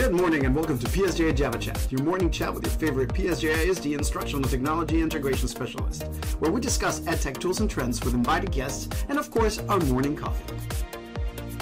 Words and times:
Good 0.00 0.14
morning 0.14 0.46
and 0.46 0.56
welcome 0.56 0.78
to 0.78 0.86
PSJA 0.86 1.36
Java 1.36 1.58
Chat, 1.58 1.92
your 1.92 2.02
morning 2.02 2.30
chat 2.30 2.54
with 2.54 2.64
your 2.64 2.72
favorite 2.72 3.10
PSJA 3.10 3.68
ISD 3.68 3.88
instructional 3.88 4.48
technology 4.48 5.02
integration 5.02 5.46
specialist, 5.46 6.04
where 6.38 6.50
we 6.50 6.58
discuss 6.58 7.00
EdTech 7.00 7.38
tools 7.38 7.60
and 7.60 7.68
trends 7.68 8.02
with 8.02 8.14
invited 8.14 8.50
guests 8.50 8.88
and, 9.10 9.18
of 9.18 9.30
course, 9.30 9.58
our 9.68 9.78
morning 9.80 10.16
coffee. 10.16 10.54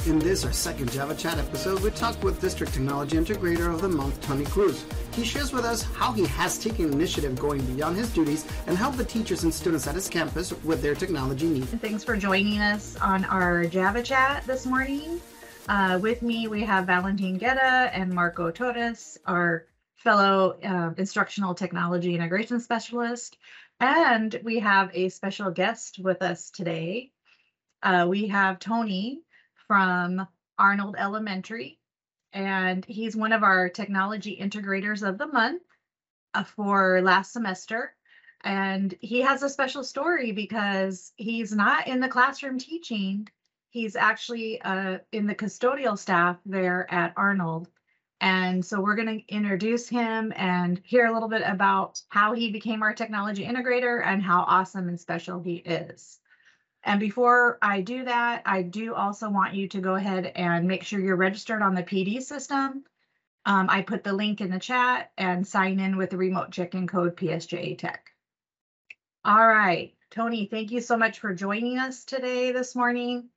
In 0.09 0.21
this, 0.21 0.45
our 0.45 0.53
second 0.53 0.93
Java 0.93 1.17
Chat 1.17 1.37
episode, 1.37 1.81
we 1.81 1.91
talk 1.91 2.23
with 2.23 2.41
District 2.41 2.73
Technology 2.73 3.17
Integrator 3.17 3.75
of 3.75 3.81
the 3.81 3.89
Month, 3.89 4.21
Tony 4.21 4.45
Cruz. 4.45 4.85
He 5.15 5.25
shares 5.25 5.53
with 5.53 5.65
us 5.65 5.83
how 5.83 6.13
he 6.13 6.25
has 6.27 6.61
taken 6.61 6.93
initiative 6.93 7.37
going 7.41 7.61
beyond 7.75 7.97
his 7.97 8.09
duties 8.15 8.47
and 8.69 8.79
helped 8.79 8.99
the 8.99 9.05
teachers 9.05 9.43
and 9.43 9.53
students 9.53 9.89
at 9.89 9.97
his 9.97 10.09
campus 10.09 10.53
with 10.63 10.81
their 10.81 10.95
technology 10.95 11.49
needs. 11.49 11.67
Thanks 11.67 12.05
for 12.05 12.17
joining 12.17 12.61
us 12.61 12.97
on 12.99 13.25
our 13.25 13.67
Java 13.67 14.01
Chat 14.01 14.47
this 14.47 14.65
morning. 14.65 15.21
Uh, 15.69 15.99
with 16.01 16.23
me, 16.23 16.49
we 16.49 16.63
have 16.63 16.87
Valentin 16.87 17.39
Guetta 17.39 17.91
and 17.93 18.11
Marco 18.11 18.51
Torres, 18.51 19.19
our 19.27 19.67
fellow 19.97 20.59
uh, 20.65 20.95
instructional 20.97 21.55
technology 21.55 22.15
integration 22.15 22.59
specialist. 22.59 23.37
And 23.79 24.41
we 24.43 24.61
have 24.61 24.91
a 24.95 25.11
special 25.11 25.51
guest 25.51 25.99
with 25.99 26.23
us 26.23 26.51
today. 26.51 27.13
Uh, 27.83 28.07
we 28.09 28.29
have 28.29 28.59
Tony 28.59 29.21
from 29.67 30.27
Arnold 30.59 30.97
Elementary, 30.99 31.79
and 32.33 32.83
he's 32.87 33.15
one 33.15 33.35
of 33.35 33.43
our 33.43 33.69
technology 33.69 34.39
integrators 34.41 35.07
of 35.07 35.19
the 35.19 35.27
month 35.27 35.63
uh, 36.33 36.45
for 36.45 37.03
last 37.03 37.31
semester. 37.31 37.95
And 38.43 38.95
he 39.01 39.21
has 39.21 39.43
a 39.43 39.51
special 39.51 39.85
story 39.85 40.33
because 40.33 41.13
he's 41.17 41.53
not 41.53 41.89
in 41.89 42.01
the 42.01 42.09
classroom 42.09 42.59
teaching, 42.59 43.29
He's 43.71 43.97
actually 43.97 44.61
uh, 44.63 44.99
in 45.13 45.27
the 45.27 45.35
custodial 45.35 45.99
staff 45.99 46.39
there 46.47 46.87
at 46.93 47.13
Arnold. 47.17 47.69
And 48.21 48.65
so 48.65 48.81
we're 48.81 48.97
going 48.97 49.21
to 49.21 49.33
introduce 49.35 49.89
him 49.89 50.33
and 50.35 50.81
hear 50.85 51.07
a 51.07 51.13
little 51.13 51.29
bit 51.29 51.43
about 51.45 52.01
how 52.09 52.33
he 52.33 52.51
became 52.51 52.83
our 52.83 52.95
technology 52.95 53.45
integrator 53.45 54.05
and 54.05 54.23
how 54.23 54.41
awesome 54.41 54.89
and 54.89 54.99
special 54.99 55.41
he 55.41 55.57
is. 55.57 56.19
And 56.83 56.99
before 56.99 57.59
I 57.61 57.81
do 57.81 58.05
that, 58.05 58.43
I 58.47 58.63
do 58.63 58.95
also 58.95 59.31
want 59.31 59.55
you 59.55 59.69
to 59.69 59.81
go 59.81 59.95
ahead 59.95 60.33
and 60.35 60.67
make 60.67 60.85
sure 60.85 61.01
you're 61.01 61.17
registered 61.17 61.63
on 61.63 61.75
the 61.75 61.83
PD 61.83 62.23
system. 62.23 62.85
Um, 63.45 63.69
I 63.71 63.83
put 63.83 64.05
the 64.05 64.13
link 64.13 64.41
in 64.41 64.51
the 64.51 64.59
chat 64.59 65.13
and 65.17 65.47
sign 65.47 65.81
in 65.81 65.97
with 65.97 66.11
the 66.11 66.17
remote 66.17 66.51
check-in 66.51 66.87
code 66.87 67.17
PSJA 67.17 67.79
Tech. 67.79 68.11
All 69.25 69.47
right, 69.47 69.95
Tony, 70.11 70.47
thank 70.47 70.71
you 70.71 70.81
so 70.81 70.97
much 70.97 71.21
for 71.21 71.35
joining 71.35 71.79
us 71.79 72.05
today 72.05 72.53
this 72.53 72.75
morning. 72.75 73.29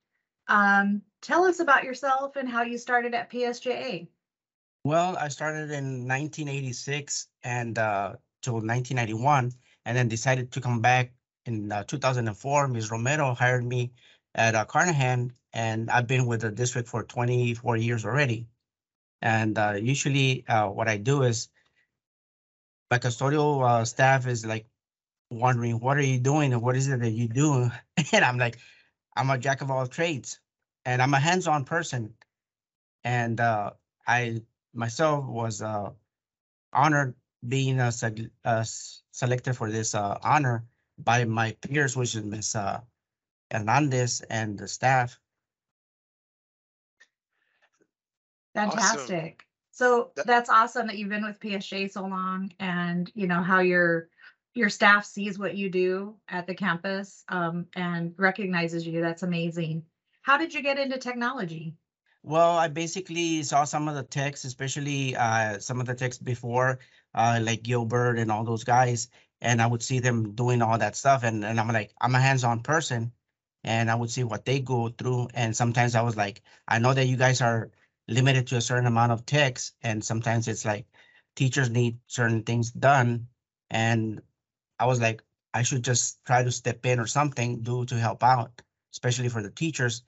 Um, 0.52 1.00
tell 1.22 1.44
us 1.44 1.60
about 1.60 1.82
yourself 1.82 2.36
and 2.36 2.46
how 2.46 2.60
you 2.60 2.76
started 2.76 3.14
at 3.14 3.30
PSJA. 3.30 4.06
Well, 4.84 5.16
I 5.16 5.28
started 5.28 5.70
in 5.70 6.06
1986 6.06 7.28
and 7.42 7.78
uh, 7.78 8.16
till 8.42 8.54
1991, 8.54 9.52
and 9.86 9.96
then 9.96 10.08
decided 10.08 10.52
to 10.52 10.60
come 10.60 10.82
back 10.82 11.14
in 11.46 11.72
uh, 11.72 11.84
2004. 11.84 12.68
Ms. 12.68 12.90
Romero 12.90 13.32
hired 13.32 13.64
me 13.64 13.92
at 14.34 14.54
uh, 14.54 14.66
Carnahan, 14.66 15.32
and 15.54 15.90
I've 15.90 16.06
been 16.06 16.26
with 16.26 16.42
the 16.42 16.50
district 16.50 16.86
for 16.86 17.02
24 17.02 17.78
years 17.78 18.04
already. 18.04 18.46
And 19.22 19.56
uh, 19.56 19.78
usually, 19.80 20.44
uh, 20.48 20.68
what 20.68 20.86
I 20.86 20.98
do 20.98 21.22
is 21.22 21.48
my 22.90 22.98
custodial 22.98 23.66
uh, 23.66 23.86
staff 23.86 24.26
is 24.26 24.44
like 24.44 24.66
wondering, 25.30 25.80
"What 25.80 25.96
are 25.96 26.02
you 26.02 26.18
doing? 26.18 26.52
And 26.52 26.60
what 26.60 26.76
is 26.76 26.88
it 26.88 27.00
that 27.00 27.12
you 27.12 27.28
do?" 27.28 27.70
and 28.12 28.24
I'm 28.24 28.36
like, 28.36 28.58
I'm 29.16 29.30
a 29.30 29.38
jack 29.38 29.60
of 29.60 29.70
all 29.70 29.86
trades 29.86 30.40
and 30.84 31.02
I'm 31.02 31.14
a 31.14 31.20
hands-on 31.20 31.64
person. 31.64 32.14
And 33.04 33.40
uh, 33.40 33.72
I 34.06 34.42
myself 34.74 35.24
was 35.26 35.60
uh, 35.62 35.90
honored 36.72 37.14
being 37.46 37.80
uh, 37.80 37.90
uh, 38.44 38.64
selected 39.10 39.54
for 39.54 39.70
this 39.70 39.94
uh, 39.94 40.18
honor 40.22 40.64
by 40.98 41.24
my 41.24 41.56
peers, 41.60 41.96
which 41.96 42.14
is 42.14 42.24
Ms. 42.24 42.54
Uh, 42.54 42.80
Hernandez 43.50 44.20
and 44.22 44.58
the 44.58 44.68
staff. 44.68 45.18
Fantastic. 48.54 49.08
Awesome. 49.10 49.36
So 49.72 50.10
that's 50.26 50.50
awesome 50.50 50.86
that 50.86 50.98
you've 50.98 51.08
been 51.08 51.24
with 51.24 51.40
PSJ 51.40 51.90
so 51.90 52.02
long 52.02 52.52
and 52.60 53.10
you 53.14 53.26
know 53.26 53.42
how 53.42 53.60
you're 53.60 54.08
your 54.54 54.68
staff 54.68 55.04
sees 55.04 55.38
what 55.38 55.56
you 55.56 55.70
do 55.70 56.16
at 56.28 56.46
the 56.46 56.54
campus 56.54 57.24
um, 57.28 57.66
and 57.74 58.14
recognizes 58.18 58.86
you. 58.86 59.00
That's 59.00 59.22
amazing. 59.22 59.84
How 60.22 60.36
did 60.36 60.54
you 60.54 60.62
get 60.62 60.78
into 60.78 60.98
technology? 60.98 61.74
Well, 62.22 62.56
I 62.56 62.68
basically 62.68 63.42
saw 63.42 63.64
some 63.64 63.88
of 63.88 63.96
the 63.96 64.04
texts, 64.04 64.44
especially 64.44 65.16
uh, 65.16 65.58
some 65.58 65.80
of 65.80 65.86
the 65.86 65.94
texts 65.94 66.22
before, 66.22 66.78
uh, 67.14 67.40
like 67.42 67.64
Gilbert 67.64 68.18
and 68.18 68.30
all 68.30 68.44
those 68.44 68.62
guys, 68.62 69.08
and 69.40 69.60
I 69.60 69.66
would 69.66 69.82
see 69.82 69.98
them 69.98 70.32
doing 70.34 70.62
all 70.62 70.78
that 70.78 70.94
stuff. 70.94 71.24
And, 71.24 71.44
and 71.44 71.58
I'm 71.58 71.66
like, 71.68 71.92
I'm 72.00 72.14
a 72.14 72.20
hands-on 72.20 72.60
person, 72.60 73.10
and 73.64 73.90
I 73.90 73.96
would 73.96 74.10
see 74.10 74.22
what 74.22 74.44
they 74.44 74.60
go 74.60 74.88
through. 74.90 75.28
And 75.34 75.56
sometimes 75.56 75.96
I 75.96 76.02
was 76.02 76.16
like, 76.16 76.42
I 76.68 76.78
know 76.78 76.94
that 76.94 77.06
you 77.06 77.16
guys 77.16 77.40
are 77.40 77.72
limited 78.06 78.46
to 78.48 78.56
a 78.56 78.60
certain 78.60 78.86
amount 78.86 79.10
of 79.10 79.26
text, 79.26 79.74
and 79.82 80.04
sometimes 80.04 80.46
it's 80.46 80.64
like 80.64 80.86
teachers 81.34 81.70
need 81.70 81.98
certain 82.06 82.44
things 82.44 82.70
done. 82.70 83.26
And 83.68 84.20
I 84.82 84.86
was 84.86 85.00
like, 85.00 85.22
I 85.54 85.62
should 85.62 85.84
just 85.84 86.24
try 86.24 86.42
to 86.42 86.50
step 86.50 86.84
in 86.86 86.98
or 86.98 87.06
something, 87.06 87.62
do 87.62 87.84
to 87.86 87.94
help 87.94 88.22
out, 88.24 88.62
especially 88.92 89.28
for 89.28 89.42
the 89.42 89.50
teachers. 89.50 90.02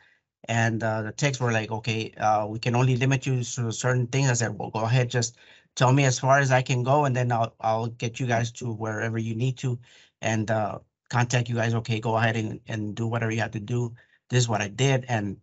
And 0.49 0.83
uh, 0.83 1.03
the 1.03 1.13
texts 1.13 1.41
were 1.41 1.53
like, 1.53 1.71
okay, 1.71 2.13
uh, 2.19 2.47
we 2.47 2.59
can 2.59 2.75
only 2.75 2.97
limit 2.97 3.25
you 3.25 3.37
to 3.45 3.71
certain 3.73 4.09
things. 4.09 4.29
I 4.31 4.35
said, 4.35 4.59
well, 4.59 4.71
go 4.71 4.81
ahead, 4.81 5.11
just 5.11 5.37
tell 5.77 5.93
me 5.93 6.05
as 6.05 6.19
far 6.19 6.39
as 6.39 6.51
I 6.51 6.63
can 6.63 6.83
go, 6.83 7.05
and 7.05 7.15
then 7.15 7.31
I'll 7.33 7.55
I'll 7.61 7.87
get 7.87 8.19
you 8.21 8.27
guys 8.27 8.51
to 8.53 8.73
wherever 8.73 9.19
you 9.19 9.35
need 9.35 9.57
to, 9.59 9.79
and 10.21 10.51
uh, 10.51 10.79
contact 11.09 11.49
you 11.49 11.55
guys. 11.55 11.75
Okay, 11.75 12.01
go 12.01 12.17
ahead 12.17 12.37
and, 12.37 12.61
and 12.67 12.95
do 12.97 13.07
whatever 13.07 13.33
you 13.33 13.41
have 13.41 13.53
to 13.53 13.61
do. 13.61 13.95
This 14.29 14.41
is 14.45 14.49
what 14.49 14.61
I 14.61 14.69
did, 14.69 15.05
and 15.09 15.37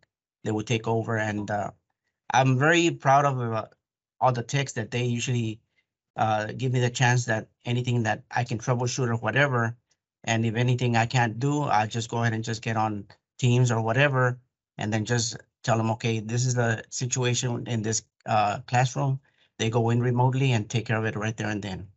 they 0.43 0.51
would 0.51 0.67
take 0.67 0.87
over. 0.87 1.17
And 1.17 1.49
uh, 1.49 1.71
I'm 2.33 2.59
very 2.59 2.91
proud 2.91 3.25
of 3.25 3.39
uh, 3.39 3.65
all 4.19 4.33
the 4.33 4.43
texts 4.43 4.75
that 4.75 4.91
they 4.91 5.05
usually 5.05 5.61
uh, 6.15 6.47
give 6.57 6.73
me 6.73 6.79
the 6.79 6.89
chance 6.89 7.25
that 7.25 7.47
anything 7.65 8.03
that 8.03 8.23
I 8.31 8.43
can 8.43 8.57
troubleshoot 8.57 9.07
or 9.07 9.15
whatever. 9.15 9.75
And 10.23 10.45
if 10.45 10.55
anything 10.55 10.95
I 10.95 11.05
can't 11.05 11.39
do, 11.39 11.63
I 11.63 11.87
just 11.87 12.09
go 12.09 12.21
ahead 12.21 12.33
and 12.33 12.43
just 12.43 12.61
get 12.61 12.77
on 12.77 13.07
Teams 13.39 13.71
or 13.71 13.81
whatever, 13.81 14.39
and 14.77 14.93
then 14.93 15.03
just 15.03 15.35
tell 15.63 15.77
them, 15.77 15.89
okay, 15.91 16.19
this 16.19 16.45
is 16.45 16.53
the 16.53 16.83
situation 16.89 17.65
in 17.67 17.81
this 17.81 18.03
uh, 18.27 18.59
classroom. 18.67 19.19
They 19.57 19.71
go 19.71 19.89
in 19.89 19.99
remotely 19.99 20.51
and 20.51 20.69
take 20.69 20.85
care 20.85 20.97
of 20.97 21.05
it 21.05 21.15
right 21.15 21.35
there 21.35 21.49
and 21.49 21.61
then. 21.61 21.87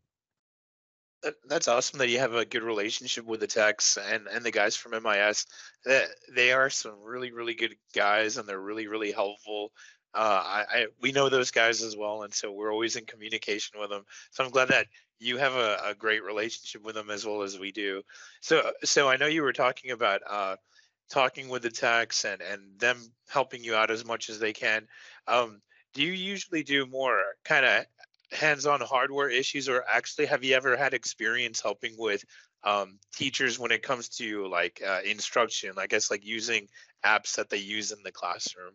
That's 1.47 1.69
awesome 1.69 1.99
that 1.99 2.09
you 2.09 2.19
have 2.19 2.35
a 2.35 2.45
good 2.45 2.63
relationship 2.63 3.25
with 3.25 3.41
the 3.41 3.47
techs 3.47 3.97
and, 3.97 4.27
and 4.27 4.45
the 4.45 4.51
guys 4.51 4.77
from 4.77 4.93
MIS. 5.03 5.47
That 5.85 6.09
they 6.35 6.53
are 6.53 6.69
some 6.71 7.03
really, 7.03 7.31
really 7.31 7.55
good 7.55 7.77
guys 7.95 8.37
and 8.37 8.49
they're 8.49 8.61
really, 8.61 8.87
really 8.87 9.13
helpful 9.13 9.73
uh, 10.15 10.43
I, 10.45 10.65
I, 10.71 10.87
we 11.01 11.13
know 11.13 11.29
those 11.29 11.51
guys 11.51 11.83
as 11.83 11.97
well, 11.97 12.23
and 12.23 12.33
so 12.33 12.53
we're 12.53 12.73
always 12.73 12.97
in 12.97 13.05
communication 13.05 13.81
with 13.81 13.91
them. 13.91 14.05
So 14.31 14.45
I'm 14.45 14.51
glad 14.51 14.69
that 14.69 14.87
you 15.19 15.39
have 15.39 15.55
a, 15.55 15.79
a 15.87 15.95
great 15.95 16.23
relationship 16.23 16.85
with 16.85 16.95
them 16.95 17.11
as 17.11 17.27
well 17.27 17.43
as 17.43 17.59
we 17.59 17.73
do. 17.73 18.03
So 18.41 18.71
so 18.85 19.09
I 19.09 19.17
know 19.17 19.27
you 19.27 19.43
were 19.43 19.53
talking 19.53 19.91
about 19.91 20.21
uh, 20.29 20.57
talking 21.11 21.49
with 21.49 21.63
the 21.63 21.71
techs 21.71 22.25
and 22.25 22.41
and 22.41 22.79
them 22.79 22.99
helping 23.29 23.65
you 23.65 23.75
out 23.75 23.91
as 23.91 24.05
much 24.05 24.31
as 24.31 24.39
they 24.39 24.53
can. 24.53 24.87
Um, 25.27 25.61
do 25.95 26.03
you 26.03 26.13
usually 26.13 26.63
do 26.63 26.87
more 26.87 27.21
kind 27.45 27.65
of 27.65 27.85
hands-on 28.33 28.81
hardware 28.81 29.31
issues, 29.31 29.69
or 29.69 29.85
actually 29.93 30.27
have 30.27 30.45
you 30.45 30.55
ever 30.55 30.77
had 30.77 30.95
experience 30.95 31.61
helping 31.61 31.95
with 31.99 32.25
um, 32.65 32.99
teachers 33.15 33.59
when 33.59 33.71
it 33.71 33.83
comes 33.83 34.09
to 34.09 34.47
like 34.49 34.83
uh, 34.87 35.01
instruction? 35.05 35.73
I 35.79 35.87
guess 35.87 36.11
like 36.11 36.25
using 36.25 36.69
apps 37.05 37.37
that 37.37 37.51
they 37.51 37.59
use 37.59 37.93
in 37.93 38.03
the 38.05 38.13
classroom. 38.13 38.73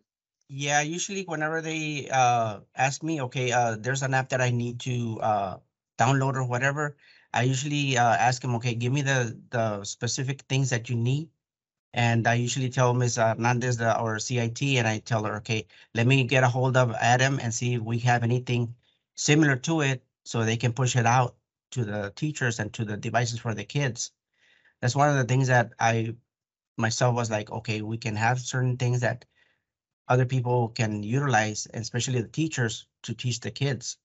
Yeah, 0.52 0.80
usually 0.80 1.22
whenever 1.24 1.62
they 1.62 2.08
uh, 2.10 2.60
ask 2.74 3.02
me, 3.04 3.20
okay, 3.22 3.52
uh, 3.52 3.76
there's 3.78 4.02
an 4.02 4.14
app 4.14 4.28
that 4.30 4.40
I 4.40 4.50
need 4.50 4.80
to 4.80 5.20
uh, 5.20 5.58
download 5.98 6.34
or 6.34 6.44
whatever, 6.44 6.96
I 7.32 7.42
usually 7.44 7.96
uh, 7.96 8.16
ask 8.16 8.42
them, 8.42 8.54
okay, 8.56 8.74
give 8.74 8.92
me 8.92 9.02
the 9.02 9.40
the 9.50 9.84
specific 9.84 10.42
things 10.48 10.70
that 10.70 10.88
you 10.90 10.96
need. 10.96 11.30
And 11.94 12.26
I 12.28 12.34
usually 12.34 12.70
tell 12.70 12.94
Ms. 12.94 13.16
Hernandez 13.16 13.78
the, 13.78 13.98
or 14.00 14.18
CIT, 14.20 14.78
and 14.78 14.88
I 14.88 14.98
tell 15.00 15.24
her, 15.24 15.36
okay, 15.38 15.66
let 15.94 16.06
me 16.06 16.24
get 16.24 16.44
a 16.44 16.48
hold 16.48 16.76
of 16.76 16.92
Adam 16.94 17.40
and 17.40 17.54
see 17.54 17.74
if 17.74 17.82
we 17.82 17.98
have 18.00 18.22
anything 18.24 18.74
similar 19.16 19.56
to 19.56 19.82
it 19.82 20.04
so 20.24 20.44
they 20.44 20.56
can 20.58 20.72
push 20.74 20.96
it 20.96 21.06
out 21.06 21.36
to 21.72 21.84
the 21.84 22.12
teachers 22.16 22.60
and 22.60 22.72
to 22.74 22.84
the 22.84 22.96
devices 22.96 23.40
for 23.40 23.54
the 23.54 23.64
kids. 23.64 24.12
That's 24.80 24.96
one 24.96 25.08
of 25.10 25.16
the 25.16 25.24
things 25.24 25.48
that 25.48 25.72
I 25.78 26.16
myself 26.76 27.14
was 27.14 27.30
like, 27.30 27.50
okay, 27.50 27.82
we 27.82 27.98
can 27.98 28.16
have 28.16 28.40
certain 28.40 28.76
things 28.76 29.00
that 29.00 29.24
other 30.10 30.26
people 30.26 30.68
can 30.68 31.02
utilize, 31.02 31.68
especially 31.72 32.20
the 32.20 32.28
teachers, 32.28 32.86
to 33.04 33.14
teach 33.14 33.40
the 33.40 33.50
kids. 33.50 33.96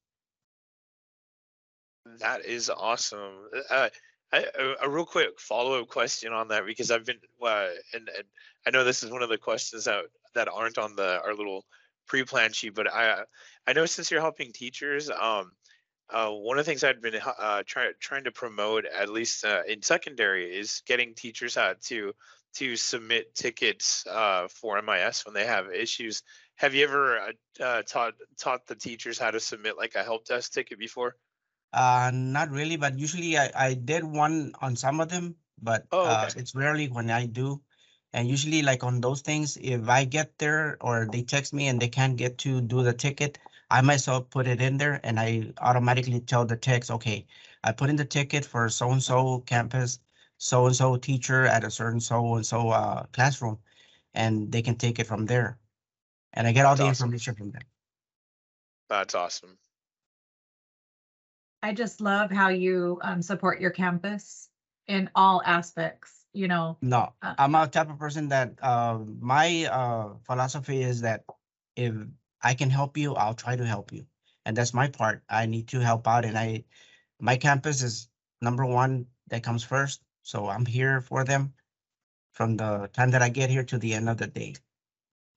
That 2.19 2.45
is 2.45 2.69
awesome. 2.69 3.33
Uh, 3.69 3.89
I, 4.31 4.45
a, 4.57 4.73
a, 4.83 4.89
real 4.89 5.05
quick 5.05 5.39
follow-up 5.39 5.87
question 5.87 6.31
on 6.31 6.47
that 6.49 6.65
because 6.65 6.91
I've 6.91 7.05
been 7.05 7.17
uh, 7.41 7.67
and, 7.93 8.09
and 8.15 8.25
I 8.65 8.69
know 8.69 8.83
this 8.83 9.01
is 9.01 9.11
one 9.11 9.23
of 9.23 9.29
the 9.29 9.37
questions 9.37 9.85
that 9.85 10.05
that 10.35 10.47
aren't 10.47 10.77
on 10.77 10.95
the 10.95 11.19
our 11.23 11.33
little 11.33 11.65
pre-plan 12.07 12.53
sheet, 12.53 12.75
but 12.75 12.91
I 12.91 13.23
I 13.65 13.73
know 13.73 13.87
since 13.87 14.11
you're 14.11 14.21
helping 14.21 14.51
teachers, 14.51 15.09
um, 15.09 15.51
uh, 16.09 16.29
one 16.29 16.59
of 16.59 16.65
the 16.65 16.69
things 16.69 16.83
I've 16.83 17.01
been 17.01 17.15
uh, 17.15 17.63
trying 17.65 17.93
trying 17.99 18.25
to 18.25 18.31
promote, 18.31 18.85
at 18.85 19.09
least 19.09 19.43
uh, 19.43 19.63
in 19.67 19.81
secondary, 19.81 20.55
is 20.55 20.83
getting 20.85 21.15
teachers 21.15 21.57
out 21.57 21.81
to 21.83 22.13
to 22.55 22.75
submit 22.75 23.35
tickets 23.35 24.05
uh, 24.07 24.47
for 24.47 24.77
MIS 24.77 25.25
when 25.25 25.33
they 25.33 25.45
have 25.45 25.71
issues. 25.73 26.23
Have 26.55 26.73
you 26.73 26.85
ever 26.85 27.19
uh, 27.19 27.31
uh, 27.63 27.81
taught 27.83 28.13
taught 28.37 28.67
the 28.67 28.75
teachers 28.75 29.19
how 29.19 29.31
to 29.31 29.39
submit 29.39 29.77
like 29.77 29.95
a 29.95 30.03
help 30.03 30.25
desk 30.25 30.53
ticket 30.53 30.79
before? 30.79 31.17
Uh, 31.73 32.09
not 32.13 32.49
really, 32.49 32.77
but 32.77 32.97
usually 32.97 33.37
I, 33.37 33.51
I 33.55 33.73
did 33.73 34.03
one 34.03 34.53
on 34.61 34.75
some 34.75 34.99
of 35.01 35.09
them, 35.09 35.35
but 35.61 35.87
Oh, 35.91 36.03
uh, 36.03 36.25
okay. 36.27 36.35
it's 36.35 36.55
rarely 36.55 36.87
when 36.87 37.09
I 37.11 37.25
do. 37.25 37.61
And 38.13 38.29
usually 38.29 38.61
like 38.61 38.83
on 38.83 39.01
those 39.01 39.21
things, 39.21 39.57
if 39.57 39.89
I 39.89 40.05
get 40.05 40.37
there 40.37 40.77
or 40.81 41.05
they 41.05 41.21
text 41.23 41.53
me 41.53 41.67
and 41.67 41.81
they 41.81 41.89
can't 41.89 42.15
get 42.15 42.37
to 42.39 42.61
do 42.61 42.81
the 42.81 42.93
ticket, 42.93 43.37
I 43.69 43.81
myself 43.81 44.29
put 44.29 44.47
it 44.47 44.61
in 44.61 44.77
there 44.77 45.01
and 45.03 45.19
I 45.19 45.53
automatically 45.57 46.21
tell 46.21 46.45
the 46.45 46.55
text, 46.55 46.89
okay, 46.91 47.27
I 47.63 47.73
put 47.73 47.89
in 47.89 47.97
the 47.97 48.05
ticket 48.05 48.45
for 48.45 48.69
so-and-so 48.69 49.41
campus, 49.41 49.99
so-and-so 50.37 50.97
teacher 50.97 51.45
at 51.45 51.63
a 51.63 51.71
certain 51.71 51.99
so-and-so 51.99 52.69
uh, 52.69 53.03
classroom, 53.13 53.59
and 54.13 54.51
they 54.51 54.61
can 54.61 54.75
take 54.75 54.99
it 54.99 55.07
from 55.07 55.25
there. 55.25 55.57
And 56.33 56.47
I 56.47 56.51
get 56.51 56.65
all 56.65 56.75
That's 56.75 56.81
the 56.81 56.89
awesome. 56.89 57.05
information 57.07 57.35
from 57.35 57.51
them. 57.51 57.63
That's 58.89 59.15
awesome. 59.15 59.57
I 61.63 61.73
just 61.73 62.01
love 62.01 62.29
how 62.31 62.49
you 62.49 62.99
um, 63.01 63.21
support 63.21 63.59
your 63.59 63.71
campus 63.71 64.49
in 64.87 65.09
all 65.15 65.41
aspects. 65.45 66.25
You 66.33 66.47
know, 66.47 66.77
No, 66.81 67.13
Uh, 67.21 67.33
I'm 67.39 67.55
a 67.55 67.65
type 67.65 67.89
of 67.89 67.97
person 67.97 68.27
that 68.29 68.59
uh, 68.61 68.99
my 69.19 69.65
uh, 69.71 70.15
philosophy 70.27 70.83
is 70.83 71.01
that 71.01 71.23
if 71.75 71.95
I 72.43 72.53
can 72.53 72.69
help 72.69 72.97
you, 72.97 73.15
I'll 73.15 73.33
try 73.33 73.55
to 73.55 73.65
help 73.65 73.93
you, 73.93 74.05
and 74.45 74.55
that's 74.55 74.73
my 74.73 74.89
part. 74.89 75.23
I 75.29 75.45
need 75.45 75.69
to 75.69 75.79
help 75.79 76.07
out, 76.07 76.25
and 76.25 76.37
I, 76.37 76.65
my 77.19 77.37
campus 77.37 77.81
is 77.81 78.09
number 78.41 78.65
one 78.65 79.07
that 79.29 79.43
comes 79.43 79.63
first, 79.63 80.03
so 80.25 80.49
I'm 80.49 80.65
here 80.65 81.01
for 81.01 81.23
them 81.23 81.53
from 82.33 82.57
the 82.57 82.89
time 82.91 83.11
that 83.11 83.21
I 83.21 83.29
get 83.29 83.51
here 83.51 83.63
to 83.63 83.77
the 83.77 83.93
end 83.93 84.09
of 84.09 84.17
the 84.17 84.27
day. 84.27 84.55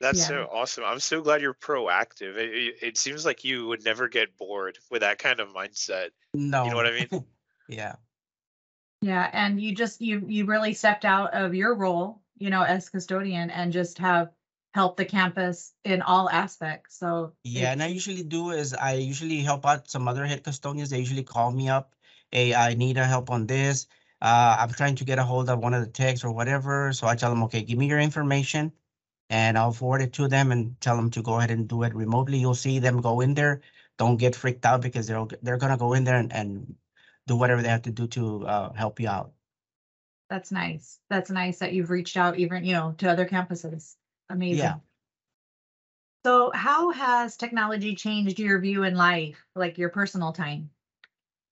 That's 0.01 0.19
Yeah. 0.21 0.29
so 0.29 0.49
awesome. 0.51 0.85
I'm 0.85 0.99
so 1.01 1.21
glad 1.21 1.43
you're 1.43 1.55
proactive. 1.55 2.37
It, 2.37 2.55
it, 2.55 2.75
it 2.83 2.97
seems 2.97 3.27
like 3.27 3.45
you 3.45 3.67
would 3.67 3.85
never 3.85 4.09
get 4.09 4.37
bored 4.39 4.79
with 4.91 5.03
that 5.03 5.19
kind 5.19 5.41
of 5.41 5.51
mindset. 5.51 6.11
No, 6.33 6.65
You 6.65 6.71
know 6.71 6.77
what 6.77 6.87
I 6.87 6.93
mean? 6.93 7.25
yeah, 7.69 7.97
yeah, 9.03 9.29
and 9.33 9.61
you 9.61 9.75
just 9.75 10.01
you 10.01 10.25
you 10.27 10.47
really 10.47 10.73
stepped 10.73 11.05
out 11.05 11.35
of 11.35 11.55
your 11.55 11.75
role, 11.75 12.23
you 12.39 12.49
know, 12.51 12.63
as 12.63 12.89
custodian 12.89 13.51
and 13.51 13.73
just 13.73 13.99
have 13.99 14.31
helped 14.75 14.97
the 14.97 15.05
campus 15.05 15.73
in 15.85 16.01
all 16.03 16.31
aspects. 16.31 16.99
So 16.99 17.33
yeah. 17.45 17.73
And 17.73 17.83
I 17.83 17.87
usually 17.89 18.23
do 18.23 18.51
is 18.51 18.73
I 18.75 18.95
usually 18.95 19.41
help 19.41 19.67
out 19.67 19.91
some 19.91 20.09
other 20.09 20.25
head 20.25 20.43
custodians. 20.43 20.91
They 20.91 20.99
usually 20.99 21.25
call 21.25 21.53
me 21.53 21.69
up. 21.69 21.95
Hey, 22.31 22.55
I 22.55 22.75
need 22.75 22.97
a 22.97 23.05
help 23.05 23.31
on 23.31 23.47
this. 23.47 23.87
Uh, 24.21 24.57
I'm 24.61 24.71
trying 24.71 24.97
to 24.97 25.05
get 25.05 25.19
a 25.19 25.25
hold 25.25 25.49
of 25.51 25.59
one 25.61 25.75
of 25.75 25.81
the 25.85 25.91
techs 25.91 26.25
or 26.25 26.33
whatever. 26.33 26.93
So 26.93 27.07
I 27.07 27.17
tell 27.17 27.31
them, 27.31 27.43
okay, 27.45 27.63
give 27.63 27.79
me 27.79 27.87
your 27.89 28.01
information 28.01 28.73
and 29.31 29.59
I'll 29.59 29.73
forward 29.73 30.03
it 30.03 30.13
to 30.15 30.29
them 30.29 30.53
and 30.53 30.81
tell 30.81 30.97
them 30.97 31.11
to 31.13 31.23
go 31.23 31.39
ahead 31.39 31.51
and 31.51 31.69
do 31.69 31.83
it 31.85 31.95
remotely. 31.95 32.39
You'll 32.39 32.55
see 32.55 32.79
them 32.81 33.01
go 33.01 33.21
in 33.21 33.35
there. 33.35 33.61
Don't 33.99 34.17
get 34.19 34.37
freaked 34.37 34.67
out 34.67 34.83
because 34.83 35.07
they're, 35.07 35.25
they're 35.43 35.59
gonna 35.59 35.79
go 35.79 35.93
in 35.95 36.05
there 36.05 36.19
and, 36.19 36.33
and 36.33 36.77
do 37.27 37.37
whatever 37.37 37.63
they 37.63 37.69
have 37.69 37.83
to 37.83 37.91
do 37.93 38.07
to, 38.09 38.47
uh, 38.47 38.73
help 38.75 39.01
you 39.01 39.09
out. 39.09 39.33
that's 40.31 40.53
nice. 40.53 41.01
That's 41.11 41.31
nice 41.31 41.59
that 41.61 41.73
you've 41.73 41.91
reached 41.91 42.17
out 42.17 42.39
even, 42.39 42.65
you 42.65 42.73
know, 42.73 42.93
to 42.99 43.11
other 43.11 43.27
campuses. 43.27 43.97
Amazing. 44.29 44.59
Yeah. 44.59 44.81
So 46.25 46.51
how 46.55 46.91
has 46.93 47.37
technology 47.37 47.95
changed 47.97 48.39
your 48.39 48.61
view 48.61 48.85
in 48.85 48.95
life, 48.95 49.45
like 49.57 49.79
your 49.79 49.89
personal 49.91 50.33
time? 50.33 50.71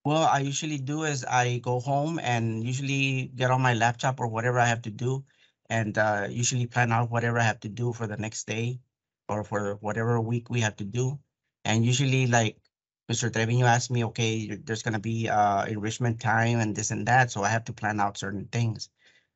Well, 0.07 0.23
I 0.23 0.39
usually 0.39 0.79
do 0.79 1.03
is 1.03 1.25
I 1.25 1.59
go 1.59 1.81
home 1.81 2.21
and 2.21 2.63
usually 2.63 3.27
get 3.35 3.51
on 3.51 3.61
my 3.61 3.75
laptop 3.75 4.21
or 4.21 4.29
whatever 4.29 4.61
I 4.61 4.67
have 4.67 4.83
to 4.83 4.91
do. 4.93 5.25
And 5.69 5.99
uh, 5.99 6.29
usually 6.31 6.69
plan 6.69 6.93
out 6.93 7.11
whatever 7.11 7.41
I 7.41 7.43
have 7.43 7.59
to 7.67 7.69
do 7.69 7.93
for 7.93 8.07
the 8.07 8.17
next 8.17 8.47
day 8.47 8.79
or 9.29 9.43
for 9.43 9.75
whatever 9.81 10.21
week 10.21 10.49
we 10.49 10.61
have 10.61 10.77
to 10.77 10.85
do. 10.85 11.19
And 11.65 11.85
usually 11.85 12.29
like 12.29 12.57
Mr. 13.09 13.31
Trevino 13.31 13.67
asked 13.67 13.91
me, 13.91 14.05
okay, 14.05 14.55
there's 14.55 14.85
gonna 14.85 15.01
be 15.01 15.29
uh, 15.29 15.67
enrichment 15.67 16.21
time 16.21 16.61
and 16.61 16.77
this 16.77 16.93
and 16.93 17.05
that. 17.09 17.33
So 17.33 17.43
I 17.43 17.49
have 17.49 17.65
to 17.65 17.73
plan 17.73 17.99
out 17.99 18.17
certain 18.17 18.47
things 18.47 18.89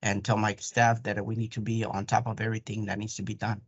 and 0.02 0.25
tell 0.25 0.37
my 0.37 0.55
staff 0.61 1.02
that 1.02 1.26
we 1.26 1.34
need 1.34 1.50
to 1.58 1.61
be 1.61 1.84
on 1.84 2.06
top 2.06 2.28
of 2.28 2.40
everything 2.40 2.87
that 2.87 2.99
needs 3.00 3.17
to 3.17 3.25
be 3.25 3.34
done. 3.34 3.62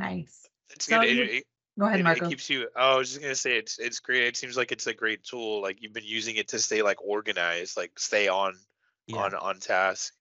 Nice. 0.00 0.48
It's 0.70 0.86
So 0.86 1.00
good. 1.00 1.08
You- 1.08 1.22
it, 1.22 1.44
Go 1.78 1.86
ahead, 1.86 2.00
it, 2.00 2.08
it 2.10 2.20
Marco. 2.20 2.24
keeps 2.24 2.48
you. 2.50 2.68
Oh, 2.76 2.94
I 2.94 2.98
was 2.98 3.10
just 3.10 3.20
gonna 3.22 3.34
say 3.34 3.56
it's 3.58 3.78
it's 3.78 4.00
great. 4.00 4.24
It 4.24 4.36
seems 4.36 4.56
like 4.56 4.72
it's 4.72 4.86
a 4.86 4.94
great 4.94 5.24
tool. 5.24 5.60
Like 5.62 5.82
you've 5.82 5.92
been 5.92 6.04
using 6.04 6.36
it 6.36 6.48
to 6.48 6.58
stay 6.58 6.82
like 6.82 7.02
organized, 7.02 7.76
like 7.76 7.98
stay 7.98 8.28
on 8.28 8.54
Yeah, 9.06 9.16
on 9.18 9.34
on 9.34 9.60
task. 9.60 10.14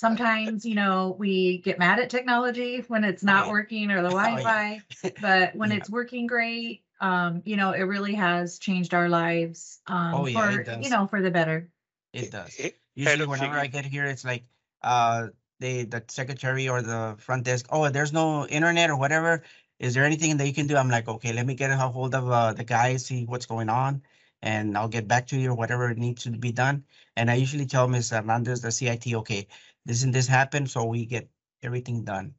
Sometimes, 0.00 0.64
you 0.64 0.74
know, 0.74 1.14
we 1.18 1.58
get 1.58 1.78
mad 1.78 1.98
at 2.00 2.08
technology 2.08 2.80
when 2.88 3.04
it's 3.04 3.22
not 3.22 3.46
yeah. 3.46 3.50
working 3.50 3.90
or 3.90 4.00
the 4.02 4.08
Oh, 4.22 4.38
yeah. 4.38 4.52
Wi-Fi, 4.52 4.84
but 5.18 5.54
when 5.54 5.70
Yeah. 5.70 5.76
it's 5.78 5.90
working 5.90 6.26
great, 6.26 6.84
um, 7.00 7.42
you 7.44 7.56
know, 7.56 7.72
it 7.72 7.82
really 7.82 8.14
has 8.14 8.58
changed 8.58 8.94
our 8.94 9.08
lives 9.10 9.80
um, 9.86 10.16
Oh, 10.16 10.26
yeah, 10.26 10.50
it 10.50 10.66
for, 10.66 10.70
you 10.80 10.88
know, 10.88 11.06
for 11.06 11.20
the 11.20 11.30
better. 11.30 11.70
it 12.12 12.30
does. 12.30 12.58
It- 12.58 12.76
Usually 12.94 13.24
whenever 13.26 13.56
I 13.56 13.68
get 13.68 13.84
here, 13.86 14.04
it's 14.06 14.24
like, 14.24 14.44
uh, 14.82 15.28
they, 15.60 15.84
the 15.84 16.02
secretary 16.08 16.68
or 16.68 16.82
the 16.82 17.16
front 17.18 17.44
desk, 17.44 17.66
oh, 17.70 17.88
there's 17.90 18.12
no 18.12 18.46
internet 18.46 18.90
or 18.90 18.96
whatever. 18.96 19.42
Is 19.78 19.94
there 19.94 20.04
anything 20.04 20.36
that 20.38 20.46
you 20.46 20.54
can 20.54 20.66
do? 20.66 20.76
I'm 20.76 20.90
like, 20.90 21.08
okay, 21.08 21.32
let 21.32 21.46
me 21.46 21.54
get 21.54 21.70
a 21.70 21.76
hold 21.76 22.14
of, 22.14 22.30
uh, 22.30 22.52
the 22.54 22.64
guy, 22.64 22.96
see 22.96 23.24
what's 23.26 23.46
going 23.46 23.68
on. 23.68 24.02
And 24.42 24.76
I'll 24.76 24.88
get 24.88 25.06
back 25.08 25.26
to 25.28 25.36
you 25.36 25.50
or 25.50 25.54
whatever 25.54 25.92
needs 25.94 26.24
to 26.24 26.30
be 26.30 26.52
done. 26.52 26.84
And 27.16 27.30
I 27.30 27.34
usually 27.34 27.66
tell 27.66 27.88
Ms. 27.88 28.10
Hernandez, 28.10 28.62
the 28.62 28.72
CIT, 28.72 29.14
okay, 29.14 29.48
this 29.84 30.02
and 30.02 30.14
this 30.14 30.26
happened, 30.26 30.70
so 30.70 30.84
we 30.84 31.06
get 31.06 31.28
everything 31.62 32.04
done. 32.04 32.34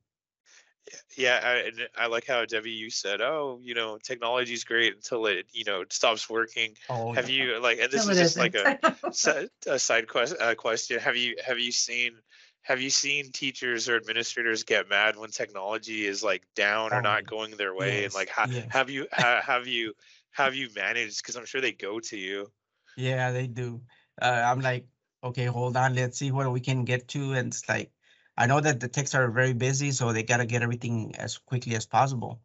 Yeah, 1.15 1.39
I, 1.43 2.03
I 2.03 2.07
like 2.07 2.25
how 2.27 2.45
Debbie 2.45 2.71
you 2.71 2.89
said, 2.89 3.21
oh, 3.21 3.59
you 3.61 3.75
know, 3.75 3.97
technology 3.97 4.53
is 4.53 4.63
great 4.63 4.93
until 4.95 5.25
it 5.27 5.45
you 5.51 5.63
know 5.63 5.83
stops 5.89 6.29
working. 6.29 6.75
Oh, 6.89 7.13
Have 7.13 7.29
yeah. 7.29 7.43
you 7.45 7.59
like? 7.59 7.79
And 7.79 7.91
this 7.91 8.01
Till 8.01 8.11
is 8.11 8.17
just 8.17 8.37
like 8.37 8.55
a 8.55 8.79
isn't. 8.83 9.13
si- 9.13 9.49
a 9.67 9.79
side 9.79 10.07
quest 10.07 10.35
uh, 10.39 10.55
question. 10.55 10.99
Have 10.99 11.15
you 11.15 11.35
have 11.45 11.59
you 11.59 11.71
seen 11.71 12.13
have 12.63 12.81
you 12.81 12.89
seen 12.89 13.31
teachers 13.31 13.89
or 13.89 13.95
administrators 13.97 14.63
get 14.63 14.89
mad 14.89 15.15
when 15.17 15.29
technology 15.31 16.05
is 16.05 16.23
like 16.23 16.47
down 16.55 16.93
or 16.93 17.01
Oh, 17.01 17.01
not 17.01 17.25
going 17.25 17.51
their 17.57 17.73
way? 17.75 18.05
And 18.05 18.13
like, 18.13 18.29
ha- 18.29 18.49
yes. 18.49 18.65
have 18.69 18.89
you 18.89 19.07
ha- 19.11 19.41
have 19.43 19.67
you 19.67 19.93
have 20.31 20.55
you 20.55 20.69
managed? 20.75 21.21
Because 21.21 21.35
I'm 21.35 21.45
sure 21.45 21.61
they 21.61 21.73
go 21.73 21.99
to 22.01 22.17
you. 22.17 22.51
Yeah, 22.95 23.31
they 23.31 23.47
do. 23.47 23.83
Uh, 24.21 24.43
I'm 24.45 24.59
like, 24.61 24.87
okay, 25.23 25.45
hold 25.45 25.77
on, 25.77 25.95
let's 25.95 26.17
see 26.17 26.31
what 26.31 26.51
we 26.51 26.59
can 26.61 26.85
get 26.85 27.07
to. 27.09 27.33
And 27.33 27.47
it's 27.49 27.67
like, 27.69 27.91
I 28.37 28.47
know 28.47 28.59
that 28.59 28.79
the 28.79 28.87
techs 28.87 29.15
are 29.15 29.29
very 29.31 29.53
busy, 29.53 29.91
so 29.91 30.13
they 30.13 30.23
gotta 30.23 30.45
get 30.45 30.61
everything 30.61 31.15
as 31.15 31.37
quickly 31.37 31.75
as 31.75 31.85
possible. 31.85 32.43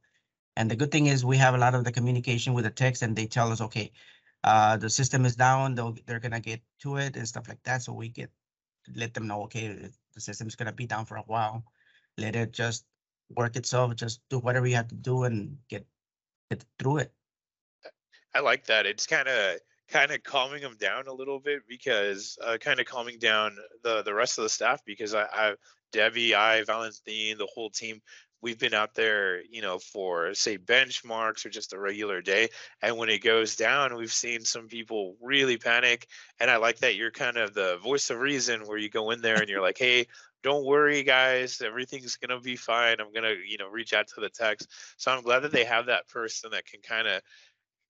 And 0.57 0.71
the 0.71 0.77
good 0.77 0.93
thing 0.93 1.07
is 1.07 1.25
we 1.25 1.39
have 1.39 1.55
a 1.55 1.59
lot 1.59 1.75
of 1.75 1.85
the 1.85 1.93
communication 1.93 2.55
with 2.55 2.65
the 2.65 2.71
techs 2.71 3.03
and 3.03 3.17
they 3.17 3.27
tell 3.27 3.53
us, 3.53 3.61
okay, 3.61 3.93
uh, 4.45 4.77
the 4.79 4.91
system 4.91 5.25
is 5.27 5.37
down, 5.37 5.75
they'll, 5.75 5.97
they're 6.07 6.21
gonna 6.21 6.41
get 6.41 6.63
to 6.81 6.97
it 6.99 7.17
and 7.17 7.29
stuff 7.29 7.49
like 7.49 7.63
that. 7.65 7.83
So 7.83 7.93
we 7.95 8.09
get, 8.09 8.33
let 8.95 9.15
them 9.15 9.27
know, 9.29 9.45
okay, 9.45 9.91
the 10.17 10.21
system's 10.21 10.57
gonna 10.57 10.73
be 10.73 10.87
down 10.87 11.05
for 11.05 11.17
a 11.17 11.23
while. 11.23 11.63
Let 12.19 12.35
it 12.35 12.51
just 12.51 12.85
work 13.31 13.55
itself, 13.55 13.95
just 13.95 14.21
do 14.29 14.41
whatever 14.41 14.67
you 14.67 14.75
have 14.75 14.89
to 14.89 14.95
do 14.97 15.25
and 15.25 15.59
get, 15.69 15.87
get 16.51 16.65
through 16.81 16.99
it. 16.99 17.13
I 18.35 18.41
like 18.41 18.67
that. 18.67 18.87
It's 18.87 19.07
kind 19.07 19.29
of 19.29 19.59
kind 19.89 20.11
of 20.11 20.23
calming 20.25 20.63
them 20.63 20.77
down 20.79 21.07
a 21.07 21.13
little 21.13 21.39
bit 21.39 21.63
because 21.69 22.37
uh, 22.43 22.57
kind 22.59 22.81
of 22.81 22.87
calming 22.87 23.19
down 23.19 23.57
the 23.83 24.03
the 24.03 24.13
rest 24.13 24.39
of 24.39 24.43
the 24.43 24.49
staff 24.51 24.83
because 24.85 25.15
I, 25.15 25.27
I 25.33 25.55
Debbie, 25.93 26.35
I, 26.35 26.65
Valentine, 26.65 27.39
the 27.39 27.49
whole 27.55 27.71
team, 27.71 28.03
we've 28.43 28.59
been 28.59 28.75
out 28.75 28.95
there, 28.95 29.43
you 29.45 29.63
know, 29.63 29.79
for 29.79 30.35
say 30.35 30.59
benchmarks 30.59 31.45
or 31.45 31.49
just 31.49 31.73
a 31.73 31.79
regular 31.79 32.21
day. 32.21 32.49
And 32.83 32.97
when 32.97 33.09
it 33.09 33.23
goes 33.23 33.57
down, 33.57 33.97
we've 33.97 34.13
seen 34.13 34.41
some 34.45 34.69
people 34.69 35.17
really 35.23 35.57
panic. 35.57 36.07
And 36.39 36.51
I 36.51 36.57
like 36.57 36.79
that 36.79 36.97
you're 36.97 37.11
kind 37.11 37.37
of 37.37 37.55
the 37.55 37.79
voice 37.79 38.11
of 38.11 38.19
reason 38.19 38.67
where 38.67 38.79
you 38.79 38.91
go 38.91 39.11
in 39.11 39.21
there 39.21 39.41
and 39.41 39.49
you're 39.49 39.63
like, 39.63 39.79
hey, 39.79 40.07
don't 40.43 40.65
worry, 40.65 41.03
guys, 41.03 41.61
everything's 41.61 42.17
gonna 42.17 42.41
be 42.41 42.57
fine. 42.57 43.01
I'm 43.01 43.13
gonna, 43.13 43.35
you 43.45 43.59
know, 43.59 43.69
reach 43.69 43.93
out 43.93 44.07
to 44.09 44.21
the 44.21 44.29
techs. 44.29 44.67
So 44.97 45.11
I'm 45.11 45.23
glad 45.23 45.41
that 45.41 45.53
they 45.53 45.65
have 45.65 45.87
that 45.87 46.09
person 46.09 46.51
that 46.53 46.67
can 46.67 46.81
kind 46.83 47.09
of 47.09 47.21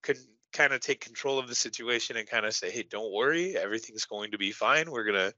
could 0.02 0.18
kind 0.52 0.72
of 0.72 0.80
take 0.80 1.00
control 1.00 1.38
of 1.38 1.48
the 1.48 1.54
situation 1.54 2.16
and 2.16 2.26
kind 2.26 2.46
of 2.46 2.54
say, 2.54 2.70
"Hey, 2.70 2.82
don't 2.82 3.12
worry, 3.12 3.56
everything's 3.58 4.06
going 4.06 4.30
to 4.30 4.38
be 4.38 4.52
fine. 4.52 4.90
We're 4.90 5.04
gonna 5.04 5.32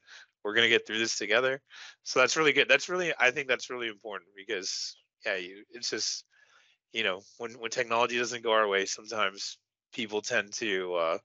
we're 0.48 0.54
gonna 0.56 0.68
get 0.70 0.86
through 0.86 0.98
this 1.00 1.18
together." 1.18 1.62
So 2.04 2.20
that's 2.20 2.36
really 2.38 2.54
good. 2.54 2.68
That's 2.68 2.88
really 2.90 3.14
I 3.20 3.30
think 3.32 3.48
that's 3.48 3.70
really 3.70 3.88
important 3.88 4.32
because 4.36 4.96
yeah, 5.26 5.36
you 5.36 5.64
it's 5.70 5.90
just 5.90 6.26
you 6.92 7.04
know 7.04 7.22
when 7.38 7.58
when 7.60 7.70
technology 7.70 8.18
doesn't 8.18 8.42
go 8.44 8.52
our 8.52 8.68
way, 8.68 8.86
sometimes 8.86 9.58
people 9.92 10.22
tend 10.22 10.52
to 10.54 10.94
uh, 10.96 11.18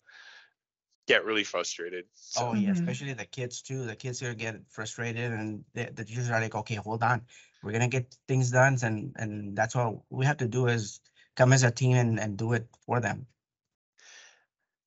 get 1.08 1.26
really 1.26 1.44
frustrated. 1.44 2.06
So, 2.14 2.46
Oh 2.46 2.54
yeah, 2.54 2.72
Mhm. 2.72 2.74
especially 2.74 3.14
the 3.14 3.26
kids 3.26 3.62
too. 3.62 3.86
The 3.86 3.96
kids 3.96 4.20
here 4.20 4.34
get 4.36 4.70
frustrated 4.70 5.32
and 5.32 5.66
the, 5.74 5.86
the 5.92 6.06
teachers 6.06 6.30
are 6.30 6.40
like, 6.40 6.56
okay, 6.56 6.76
hold 6.76 7.04
on. 7.04 7.28
we're 7.62 7.72
gonna 7.72 7.88
get 7.88 8.16
things 8.28 8.52
done 8.52 8.78
and, 8.84 9.16
and 9.18 9.56
that's 9.58 9.76
what 9.76 10.04
we 10.10 10.26
have 10.26 10.38
to 10.38 10.48
do 10.48 10.68
is 10.68 11.02
come 11.36 11.54
as 11.54 11.64
a 11.64 11.72
team 11.72 11.96
and, 11.96 12.20
and 12.20 12.38
do 12.38 12.54
it 12.54 12.68
for 12.86 13.00
them. 13.00 13.28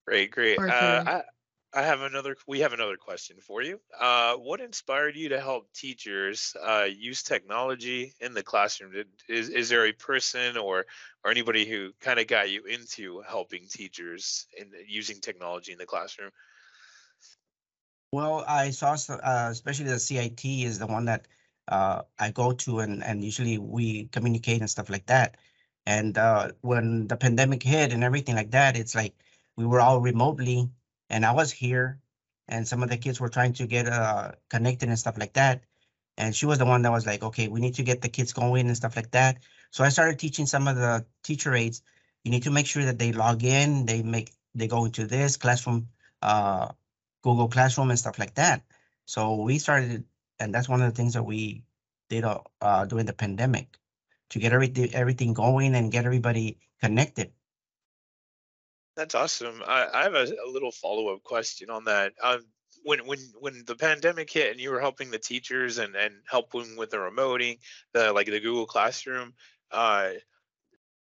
Great, 0.07 0.31
great. 0.31 0.63
Uh. 0.69 1.03
I, 1.07 1.23
I 1.75 1.83
have 1.83 2.01
another, 2.01 2.37
we 2.47 2.61
have 2.61 2.73
another 2.73 2.97
question 2.97 3.37
for 3.41 3.61
you. 3.61 3.81
Uh, 3.99 4.35
what 4.37 4.61
inspired 4.61 5.17
you 5.17 5.29
to 5.31 5.41
help 5.41 5.71
teachers 5.75 6.57
uh, 6.65 6.87
use 6.89 7.23
technology 7.23 8.15
in 8.21 8.35
the 8.35 8.43
classroom? 8.43 8.93
Did, 8.93 9.09
is, 9.29 9.49
is 9.51 9.69
there 9.69 9.87
a 9.87 9.93
person 9.93 10.57
or, 10.57 10.87
or 11.25 11.31
anybody 11.31 11.67
who 11.67 11.91
kind 12.01 12.19
of 12.19 12.27
got 12.29 12.51
you 12.51 12.65
into 12.65 13.23
helping 13.29 13.67
teachers 13.69 14.47
in 14.57 14.71
using 14.87 15.21
technology 15.21 15.73
in 15.73 15.79
the 15.79 15.87
classroom? 15.87 16.31
Well, 18.13 18.45
I 18.47 18.71
saw, 18.71 18.97
uh, 19.11 19.49
especially 19.51 19.87
the 19.87 19.99
CIT 19.99 20.45
is 20.45 20.79
the 20.79 20.87
one 20.87 21.05
that 21.07 21.27
uh, 21.69 22.03
I 22.19 22.31
go 22.31 22.53
to 22.53 22.79
and, 22.81 23.03
and 23.03 23.23
usually 23.23 23.59
we 23.59 24.07
communicate 24.07 24.61
and 24.61 24.71
stuff 24.71 24.89
like 24.89 25.07
that. 25.07 25.37
And 25.85 26.17
uh, 26.17 26.53
when 26.63 27.07
the 27.07 27.17
pandemic 27.17 27.63
hit 27.63 27.93
and 27.93 28.03
everything 28.03 28.35
like 28.35 28.53
that, 28.53 28.77
it's 28.77 28.95
like 28.95 29.15
we 29.57 29.67
were 29.67 29.81
all 29.81 30.01
remotely 30.01 30.71
and 31.11 31.25
I 31.25 31.33
was 31.33 31.53
here 31.53 32.01
and 32.49 32.67
some 32.67 32.83
of 32.83 32.89
the 32.89 32.97
kids 32.97 33.21
were 33.21 33.29
trying 33.29 33.53
to 33.55 33.67
get 33.67 33.89
uh, 33.89 34.33
connected 34.51 34.89
and 34.89 34.99
stuff 34.99 35.19
like 35.19 35.35
that. 35.35 35.63
And 36.17 36.35
she 36.35 36.47
was 36.47 36.59
the 36.59 36.65
one 36.65 36.83
that 36.83 36.93
was 36.93 37.07
like, 37.07 37.23
okay, 37.23 37.49
we 37.49 37.61
need 37.61 37.75
to 37.75 37.83
get 37.83 38.01
the 38.01 38.09
kids 38.09 38.33
going 38.33 38.67
and 38.67 38.77
stuff 38.77 38.97
like 38.97 39.11
that. 39.11 39.39
So 39.71 39.85
I 39.85 39.91
started 39.91 40.19
teaching 40.19 40.47
some 40.47 40.69
of 40.69 40.77
the 40.77 41.05
teacher 41.23 41.55
aides. 41.55 41.83
You 42.25 42.31
need 42.31 42.45
to 42.45 42.51
make 42.51 42.67
sure 42.67 42.85
that 42.85 42.99
they 42.99 43.13
log 43.13 43.45
in, 43.45 43.87
they 43.87 44.03
make, 44.03 44.33
they 44.55 44.69
go 44.69 44.85
into 44.85 45.07
this 45.07 45.37
classroom, 45.37 45.89
uh, 46.23 46.69
Google 47.23 47.49
Classroom 47.49 47.91
and 47.91 47.99
stuff 47.99 48.19
like 48.19 48.35
that. 48.35 48.63
So 49.05 49.43
we 49.43 49.59
started, 49.59 50.05
and 50.39 50.55
that's 50.55 50.69
one 50.69 50.81
of 50.81 50.89
the 50.89 50.97
things 50.97 51.15
that 51.15 51.25
we 51.25 51.65
did 52.09 52.25
uh, 52.25 52.87
during 52.87 53.07
the 53.07 53.13
pandemic 53.13 53.79
to 54.31 54.39
get 54.39 54.53
everything 54.53 55.35
going 55.35 55.75
and 55.75 55.93
get 55.93 56.05
everybody 56.05 56.59
connected. 56.81 57.33
That's 58.97 59.15
awesome. 59.15 59.63
I, 59.67 59.89
I 59.93 60.03
have 60.05 60.15
a, 60.15 60.25
a 60.25 60.51
little 60.51 60.73
follow-up 60.73 61.23
question 61.23 61.69
on 61.69 61.85
that. 61.85 62.15
Um, 62.23 62.45
when 62.83 63.01
when 63.07 63.19
when 63.41 63.65
the 63.67 63.75
pandemic 63.75 64.31
hit 64.31 64.53
and 64.53 64.61
you 64.61 64.71
were 64.71 64.81
helping 64.81 65.11
the 65.11 65.19
teachers 65.19 65.79
and 65.79 65.95
and 65.97 66.15
helping 66.31 66.77
with 66.77 66.91
the 66.91 66.97
remoting, 66.97 67.59
the 67.93 68.13
like 68.13 68.27
the 68.27 68.41
Google 68.41 68.67
Classroom, 68.67 69.35
uh, 69.71 70.11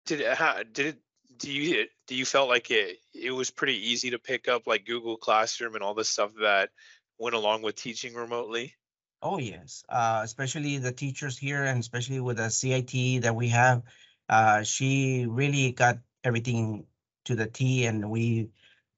did 0.06 0.22
it, 0.22 0.74
did 0.74 0.86
it 0.88 0.98
do 1.38 1.52
you 1.52 1.86
do 2.08 2.16
you 2.16 2.26
felt 2.26 2.50
like 2.50 2.72
it 2.72 2.98
it 3.14 3.32
was 3.32 3.52
pretty 3.52 3.92
easy 3.92 4.10
to 4.12 4.20
pick 4.20 4.48
up 4.48 4.68
like 4.68 4.86
Google 4.86 5.18
Classroom 5.18 5.76
and 5.76 5.84
all 5.84 5.94
the 5.94 6.04
stuff 6.04 6.32
that 6.42 6.70
went 7.18 7.36
along 7.36 7.62
with 7.62 7.76
teaching 7.76 8.14
remotely? 8.14 8.74
Oh 9.22 9.38
yes, 9.38 9.84
uh, 9.90 10.22
especially 10.24 10.78
the 10.78 10.92
teachers 10.92 11.38
here, 11.38 11.64
and 11.64 11.80
especially 11.80 12.20
with 12.20 12.38
the 12.38 12.50
CIT 12.50 13.22
that 13.24 13.36
we 13.36 13.50
have. 13.50 13.84
Uh, 14.28 14.64
she 14.64 15.28
really 15.30 15.72
got 15.72 16.00
everything 16.24 16.86
to 17.26 17.36
the 17.36 17.48
T, 17.48 17.86
and 17.86 18.10
we 18.10 18.50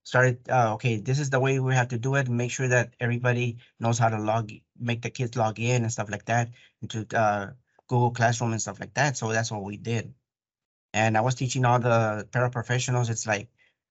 started. 0.03 0.39
Uh, 0.49 0.73
okay, 0.75 0.97
this 0.99 1.19
is 1.19 1.29
the 1.29 1.39
way 1.39 1.59
we 1.59 1.73
have 1.75 1.89
to 1.89 1.97
do 1.99 2.15
it. 2.15 2.29
Make 2.29 2.51
sure 2.51 2.67
that 2.69 2.93
everybody 2.99 3.57
knows 3.79 3.97
how 3.99 4.09
to 4.09 4.17
log, 4.19 4.51
make 4.79 5.01
the 5.01 5.09
kids 5.09 5.35
log 5.37 5.59
in 5.59 5.83
and 5.83 5.91
stuff 5.91 6.09
like 6.09 6.25
that 6.25 6.49
into 6.81 7.05
uh, 7.17 7.51
Google 7.87 8.11
Classroom 8.11 8.51
and 8.53 8.61
stuff 8.61 8.79
like 8.79 8.93
that. 8.95 9.17
So 9.17 9.31
that's 9.31 9.51
what 9.51 9.63
we 9.63 9.77
did. 9.77 10.13
And 10.93 11.17
I 11.17 11.21
was 11.21 11.35
teaching 11.35 11.65
all 11.65 11.79
the 11.79 12.27
paraprofessionals. 12.31 13.09
It's 13.09 13.27
like, 13.27 13.49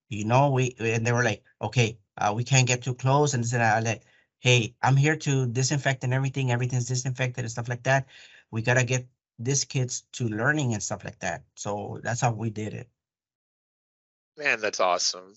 you 0.08 0.24
know, 0.24 0.50
we 0.50 0.74
and 0.78 1.06
they 1.06 1.12
were 1.12 1.24
like, 1.24 1.42
okay, 1.62 1.98
uh, 2.18 2.32
we 2.34 2.44
can't 2.44 2.66
get 2.66 2.82
too 2.82 2.94
close, 2.94 3.34
and 3.34 3.44
and. 3.52 3.62
I 3.62 3.80
like 3.80 4.02
hey, 4.40 4.74
I'm 4.82 4.96
here 4.96 5.16
to 5.16 5.46
disinfect 5.46 6.04
and 6.04 6.14
everything, 6.14 6.52
everything's 6.52 6.86
disinfected 6.86 7.44
and 7.44 7.50
stuff 7.50 7.68
like 7.68 7.82
that. 7.84 8.06
We 8.50 8.62
gotta 8.62 8.84
get 8.84 9.08
these 9.38 9.64
kids 9.64 10.02
to 10.12 10.28
learning 10.28 10.74
and 10.74 10.82
stuff 10.82 11.04
like 11.04 11.18
that. 11.20 11.42
So 11.54 12.00
that's 12.02 12.20
how 12.20 12.32
we 12.32 12.50
did 12.50 12.74
it. 12.74 12.88
Man, 14.36 14.60
that's 14.60 14.80
awesome. 14.80 15.34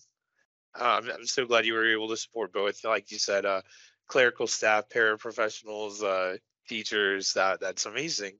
Uh, 0.79 0.99
I'm, 1.01 1.09
I'm 1.09 1.25
so 1.25 1.45
glad 1.45 1.65
you 1.65 1.73
were 1.73 1.91
able 1.91 2.09
to 2.09 2.17
support 2.17 2.53
both, 2.53 2.83
like 2.83 3.11
you 3.11 3.17
said, 3.17 3.45
uh, 3.45 3.61
clerical 4.07 4.47
staff, 4.47 4.89
paraprofessionals, 4.89 6.03
uh, 6.03 6.37
teachers. 6.67 7.33
That 7.33 7.59
that's 7.59 7.85
amazing. 7.85 8.33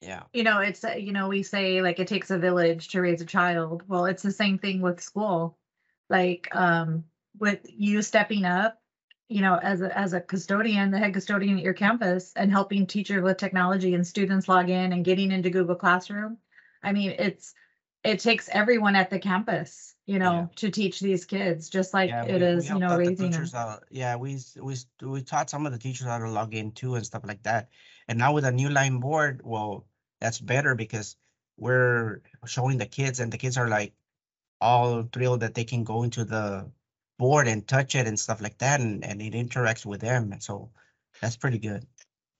Yeah. 0.00 0.24
you 0.32 0.42
know 0.42 0.58
it's 0.58 0.82
uh, 0.82 0.94
you 0.98 1.12
know 1.12 1.28
we 1.28 1.44
say 1.44 1.80
like 1.80 2.00
it 2.00 2.08
takes 2.08 2.32
a 2.32 2.38
village 2.38 2.88
to 2.88 3.00
raise 3.00 3.20
a 3.20 3.24
child 3.24 3.84
well 3.86 4.06
it's 4.06 4.24
the 4.24 4.32
same 4.32 4.58
thing 4.58 4.80
with 4.80 5.00
school 5.00 5.56
like 6.10 6.48
um 6.56 7.04
with 7.38 7.60
you 7.68 8.02
stepping 8.02 8.44
up 8.44 8.80
you 9.28 9.42
know 9.42 9.60
as 9.62 9.80
a 9.80 9.96
as 9.96 10.12
a 10.12 10.20
custodian 10.20 10.90
the 10.90 10.98
head 10.98 11.14
custodian 11.14 11.56
at 11.56 11.62
your 11.62 11.72
campus 11.72 12.32
and 12.34 12.50
helping 12.50 12.84
teachers 12.84 13.22
with 13.22 13.36
technology 13.36 13.94
and 13.94 14.04
students 14.04 14.48
log 14.48 14.70
in 14.70 14.92
and 14.92 15.04
getting 15.04 15.30
into 15.30 15.50
google 15.50 15.76
classroom 15.76 16.36
i 16.82 16.90
mean 16.90 17.14
it's 17.16 17.54
it 18.04 18.18
takes 18.20 18.48
everyone 18.52 18.96
at 18.96 19.10
the 19.10 19.18
campus 19.18 19.94
you 20.06 20.18
know 20.18 20.32
Yeah. 20.32 20.46
to 20.56 20.70
teach 20.70 20.98
these 21.00 21.24
kids 21.24 21.68
just 21.70 21.94
like 21.94 22.10
Yeah, 22.10 22.24
it 22.24 22.32
we- 22.34 22.38
we 22.40 22.44
is 22.44 22.68
you 22.68 22.78
know 22.78 22.88
out 22.88 22.98
the 22.98 23.14
them 23.14 23.30
teachers 23.30 23.54
out. 23.54 23.84
Yeah, 23.90 24.16
we 24.16 24.38
we 24.60 24.74
we 25.02 25.22
taught 25.22 25.48
some 25.50 25.64
of 25.66 25.72
the 25.72 25.78
teachers 25.78 26.06
how 26.08 26.18
to 26.18 26.28
log 26.30 26.54
in 26.54 26.72
too 26.72 26.96
and 26.96 27.06
stuff 27.06 27.22
like 27.24 27.42
that. 27.44 27.68
And 28.08 28.18
now 28.18 28.32
with 28.32 28.44
a 28.44 28.50
Newline 28.50 29.00
board, 29.00 29.40
well, 29.44 29.86
that's 30.20 30.40
better 30.40 30.74
because 30.74 31.16
we're 31.56 32.22
showing 32.46 32.78
the 32.78 32.86
kids 32.86 33.20
and 33.20 33.32
the 33.32 33.38
kids 33.38 33.56
are 33.56 33.68
like 33.68 33.94
all 34.60 35.02
thrilled 35.12 35.40
that 35.40 35.54
they 35.54 35.64
can 35.64 35.84
go 35.84 36.02
into 36.02 36.24
the 36.24 36.70
board 37.18 37.46
and 37.46 37.66
touch 37.68 37.94
it 37.94 38.06
and 38.08 38.18
stuff 38.18 38.40
like 38.40 38.58
that 38.58 38.80
and, 38.80 39.04
and 39.04 39.22
it 39.22 39.34
interacts 39.34 39.86
with 39.86 40.00
them. 40.00 40.32
And 40.32 40.42
so 40.42 40.70
that's 41.20 41.36
pretty 41.36 41.58
good. 41.58 41.86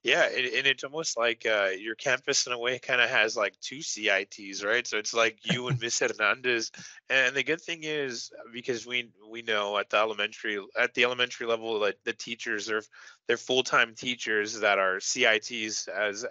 Yeah, 0.03 0.25
and, 0.25 0.45
and 0.45 0.67
it's 0.67 0.83
almost 0.83 1.17
like 1.17 1.45
uh, 1.45 1.69
your 1.77 1.95
campus 1.95 2.45
in 2.45 2.51
a 2.51 2.59
way 2.59 2.77
kind 2.77 2.99
of 2.99 3.09
has 3.09 3.37
like 3.37 3.57
two 3.61 3.81
CITs, 3.81 4.61
right? 4.63 4.85
So 4.85 4.97
it's 4.97 5.13
like 5.13 5.39
you 5.43 5.69
and 5.69 5.79
Miss 5.79 5.99
Hernandez. 5.99 6.71
And 7.09 7.33
the 7.35 7.43
good 7.43 7.61
thing 7.61 7.79
is 7.83 8.29
because 8.53 8.85
we 8.85 9.11
we 9.29 9.43
know 9.43 9.77
at 9.77 9.89
the 9.89 9.97
elementary 9.97 10.59
at 10.77 10.93
the 10.93 11.05
elementary 11.05 11.47
level 11.47 11.79
that 11.81 12.03
the 12.03 12.13
teachers 12.13 12.69
are 12.69 12.83
they're 13.27 13.37
full 13.37 13.63
time 13.63 13.95
teachers 13.95 14.59
that 14.59 14.77
are 14.77 14.99
CITs 14.99 15.87
as 15.87 16.25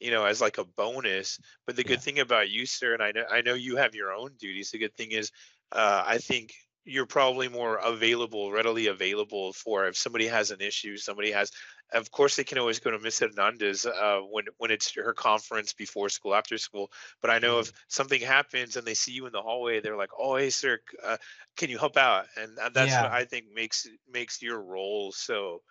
you 0.00 0.10
know 0.12 0.24
as 0.24 0.40
like 0.40 0.58
a 0.58 0.64
bonus. 0.64 1.40
But 1.66 1.76
the 1.76 1.84
good 1.84 1.94
Yeah. 1.94 1.98
thing 2.00 2.18
about 2.20 2.50
you, 2.50 2.66
sir, 2.66 2.94
and 2.94 3.02
I 3.02 3.12
know 3.12 3.24
I 3.30 3.40
know 3.42 3.54
you 3.54 3.76
have 3.76 3.94
your 3.96 4.12
own 4.12 4.34
duties. 4.38 4.70
The 4.70 4.78
good 4.78 4.94
thing 4.96 5.10
is 5.12 5.32
uh, 5.72 6.04
I 6.06 6.18
think 6.18 6.54
you're 6.88 7.06
probably 7.06 7.48
more 7.48 7.76
available, 7.76 8.50
readily 8.52 8.86
available 8.88 9.52
for 9.52 9.86
if 9.86 9.96
somebody 9.96 10.26
has 10.26 10.50
an 10.50 10.60
issue, 10.60 10.96
somebody 10.96 11.30
has 11.32 11.50
of 11.92 12.10
course 12.10 12.36
they 12.36 12.44
can 12.44 12.58
always 12.58 12.80
go 12.80 12.90
to 12.90 12.98
Miss 12.98 13.18
Hernandez 13.20 13.86
uh, 13.86 14.20
when 14.20 14.46
when 14.58 14.70
it's 14.70 14.94
her 14.94 15.14
conference 15.14 15.72
before 15.72 16.08
school, 16.08 16.34
after 16.34 16.58
school. 16.58 16.90
But 17.20 17.30
I 17.30 17.38
know 17.38 17.60
if 17.60 17.72
something 17.88 18.20
happens 18.20 18.76
and 18.76 18.86
they 18.86 18.94
see 18.94 19.12
you 19.12 19.26
in 19.26 19.32
the 19.32 19.42
hallway, 19.42 19.80
they're 19.80 19.96
like, 19.96 20.10
"Oh, 20.18 20.36
hey, 20.36 20.50
sir, 20.50 20.80
uh, 21.02 21.18
can 21.56 21.70
you 21.70 21.78
help 21.78 21.96
out?" 21.96 22.26
And 22.36 22.58
that's 22.74 22.98
what 22.98 23.10
I 23.10 23.24
think 23.24 23.46
makes 23.52 23.86
makes 24.06 24.42
your 24.42 24.60
role 24.62 25.12
so 25.12 25.62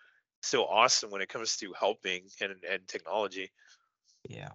so 0.42 0.64
awesome 0.66 1.10
when 1.10 1.20
it 1.22 1.28
comes 1.28 1.56
to 1.58 1.72
helping 1.72 2.28
and 2.40 2.64
and 2.64 2.86
technology. 2.88 3.50
Yeah. 4.28 4.50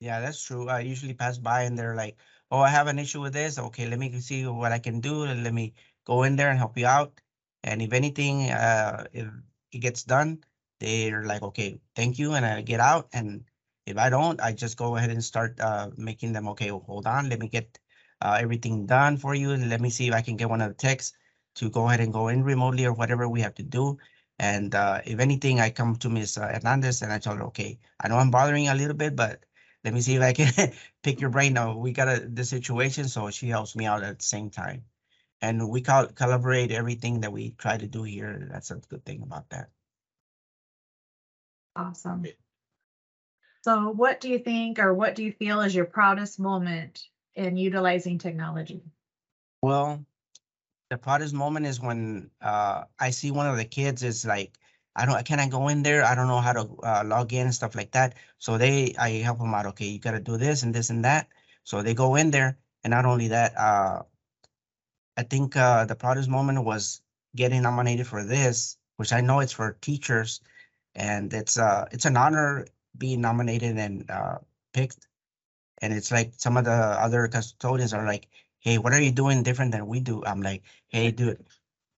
Yeah, 0.00 0.20
that's 0.20 0.44
true. 0.44 0.68
I 0.68 0.80
usually 0.80 1.14
pass 1.14 1.38
by 1.38 1.62
and 1.64 1.78
they're 1.78 1.96
like, 1.96 2.18
oh, 2.50 2.60
I 2.60 2.68
have 2.70 2.88
an 2.88 2.98
issue 2.98 3.20
with 3.22 3.32
this. 3.34 3.58
Okay, 3.58 3.86
let 3.88 3.98
me 3.98 4.20
see 4.20 4.46
what 4.46 4.72
I 4.72 4.78
can 4.80 5.00
do 5.00 5.24
let 5.24 5.54
me 5.54 5.74
go 6.04 6.22
in 6.22 6.36
there 6.36 6.50
and 6.50 6.58
help 6.58 6.76
you 6.78 6.86
out. 6.86 7.20
And 7.62 7.80
if 7.82 7.92
anything, 7.92 8.50
uh, 8.50 9.06
if 9.12 9.28
it 9.72 9.78
gets 9.78 10.04
done, 10.04 10.44
they're 10.80 11.24
like, 11.24 11.42
okay, 11.42 11.80
thank 11.94 12.18
you. 12.18 12.34
And 12.34 12.44
I 12.44 12.62
get 12.62 12.80
out. 12.80 13.08
And 13.12 13.44
if 13.86 13.98
I 13.98 14.10
don't, 14.10 14.40
I 14.40 14.52
just 14.52 14.76
go 14.76 14.96
ahead 14.96 15.10
and 15.10 15.22
start 15.22 15.60
uh, 15.60 15.90
making 15.96 16.32
them, 16.32 16.48
okay, 16.48 16.68
hold 16.68 17.06
on, 17.06 17.28
let 17.28 17.38
me 17.38 17.48
get 17.48 17.78
uh, 18.20 18.38
everything 18.40 18.86
done 18.86 19.16
for 19.16 19.34
you. 19.34 19.52
And 19.52 19.68
let 19.70 19.80
me 19.80 19.90
see 19.90 20.08
if 20.08 20.14
I 20.14 20.22
can 20.22 20.36
get 20.36 20.50
one 20.50 20.60
of 20.60 20.68
the 20.68 20.74
techs 20.74 21.12
to 21.56 21.70
go 21.70 21.86
ahead 21.86 22.00
and 22.00 22.12
go 22.12 22.28
in 22.28 22.42
remotely 22.42 22.86
or 22.86 22.92
whatever 22.92 23.28
we 23.28 23.40
have 23.40 23.54
to 23.56 23.62
do. 23.62 23.98
And 24.38 24.74
uh, 24.74 25.02
if 25.04 25.20
anything, 25.20 25.60
I 25.60 25.70
come 25.70 25.96
to 25.96 26.08
Ms. 26.08 26.36
Hernandez 26.36 27.02
and 27.02 27.12
I 27.12 27.18
tell 27.18 27.36
her, 27.36 27.44
okay, 27.44 27.78
I 28.00 28.08
know 28.08 28.16
I'm 28.16 28.30
bothering 28.30 28.68
a 28.68 28.74
little 28.74 28.96
bit, 28.96 29.14
but 29.14 29.44
let 29.84 29.94
me 29.94 30.00
see 30.00 30.16
if 30.16 30.22
I 30.22 30.32
can 30.32 30.72
pick 31.02 31.20
your 31.20 31.30
brain. 31.30 31.54
Now 31.54 31.76
we 31.76 31.92
got 31.92 32.08
a, 32.08 32.20
the 32.20 32.44
situation, 32.44 33.08
so 33.08 33.30
she 33.30 33.48
helps 33.48 33.76
me 33.76 33.86
out 33.86 34.02
at 34.02 34.18
the 34.18 34.24
same 34.24 34.50
time. 34.50 34.84
And 35.42 35.68
we 35.68 35.80
call 35.82 36.06
collaborate 36.06 36.70
everything 36.70 37.20
that 37.20 37.32
we 37.32 37.50
try 37.58 37.76
to 37.76 37.86
do 37.86 38.04
here. 38.04 38.48
That's 38.50 38.70
a 38.70 38.76
good 38.76 39.04
thing 39.04 39.22
about 39.22 39.50
that. 39.50 39.68
Awesome. 41.74 42.24
So 43.62 43.90
what 43.90 44.20
do 44.20 44.28
you 44.28 44.38
think 44.38 44.78
or 44.78 44.94
what 44.94 45.14
do 45.14 45.24
you 45.24 45.32
feel 45.32 45.60
is 45.60 45.74
your 45.74 45.84
proudest 45.84 46.38
moment 46.38 47.08
in 47.34 47.56
utilizing 47.56 48.18
technology? 48.18 48.82
Well, 49.62 50.04
the 50.90 50.98
proudest 50.98 51.34
moment 51.34 51.66
is 51.66 51.80
when 51.80 52.30
uh, 52.40 52.84
I 52.98 53.10
see 53.10 53.30
one 53.30 53.46
of 53.46 53.56
the 53.56 53.64
kids 53.64 54.02
is 54.02 54.24
like, 54.24 54.52
I 54.94 55.06
don't, 55.06 55.24
can 55.24 55.40
I 55.40 55.48
go 55.48 55.68
in 55.68 55.82
there? 55.82 56.04
I 56.04 56.14
don't 56.14 56.28
know 56.28 56.40
how 56.40 56.52
to 56.52 56.60
uh, 56.82 57.02
log 57.04 57.32
in 57.32 57.46
and 57.46 57.54
stuff 57.54 57.74
like 57.74 57.92
that. 57.92 58.14
So 58.38 58.58
they, 58.58 58.94
I 58.98 59.10
help 59.22 59.38
them 59.38 59.54
out. 59.54 59.66
Okay, 59.66 59.86
you 59.86 59.98
got 59.98 60.10
to 60.12 60.20
do 60.20 60.36
this 60.36 60.62
and 60.62 60.74
this 60.74 60.90
and 60.90 61.04
that. 61.04 61.28
So 61.64 61.82
they 61.82 61.94
go 61.94 62.16
in 62.16 62.30
there, 62.30 62.58
and 62.84 62.90
not 62.90 63.06
only 63.06 63.28
that, 63.28 63.56
uh, 63.56 64.02
I 65.16 65.22
think 65.24 65.56
uh, 65.56 65.84
the 65.84 65.94
proudest 65.96 66.28
moment 66.28 66.64
was 66.64 67.02
getting 67.36 67.62
nominated 67.62 68.06
for 68.06 68.24
this, 68.24 68.76
which 68.96 69.12
I 69.12 69.20
know 69.20 69.40
it's 69.40 69.52
for 69.52 69.72
teachers, 69.80 70.40
and 70.94 71.32
it's 71.34 71.58
uh, 71.58 71.86
it's 71.92 72.04
an 72.06 72.16
honor 72.16 72.66
being 72.98 73.20
nominated 73.20 73.78
and 73.78 74.10
uh, 74.10 74.38
picked. 74.72 75.08
And 75.82 75.92
it's 75.92 76.10
like 76.12 76.34
some 76.36 76.56
of 76.56 76.64
the 76.64 76.72
other 76.72 77.28
custodians 77.28 77.92
are 77.94 78.06
like, 78.06 78.28
"Hey, 78.60 78.78
what 78.78 78.92
are 78.94 79.00
you 79.02 79.12
doing 79.12 79.42
different 79.42 79.72
than 79.72 79.86
we 79.86 80.00
do?" 80.00 80.24
I'm 80.24 80.42
like, 80.42 80.64
"Hey, 80.88 81.10
dude, 81.12 81.44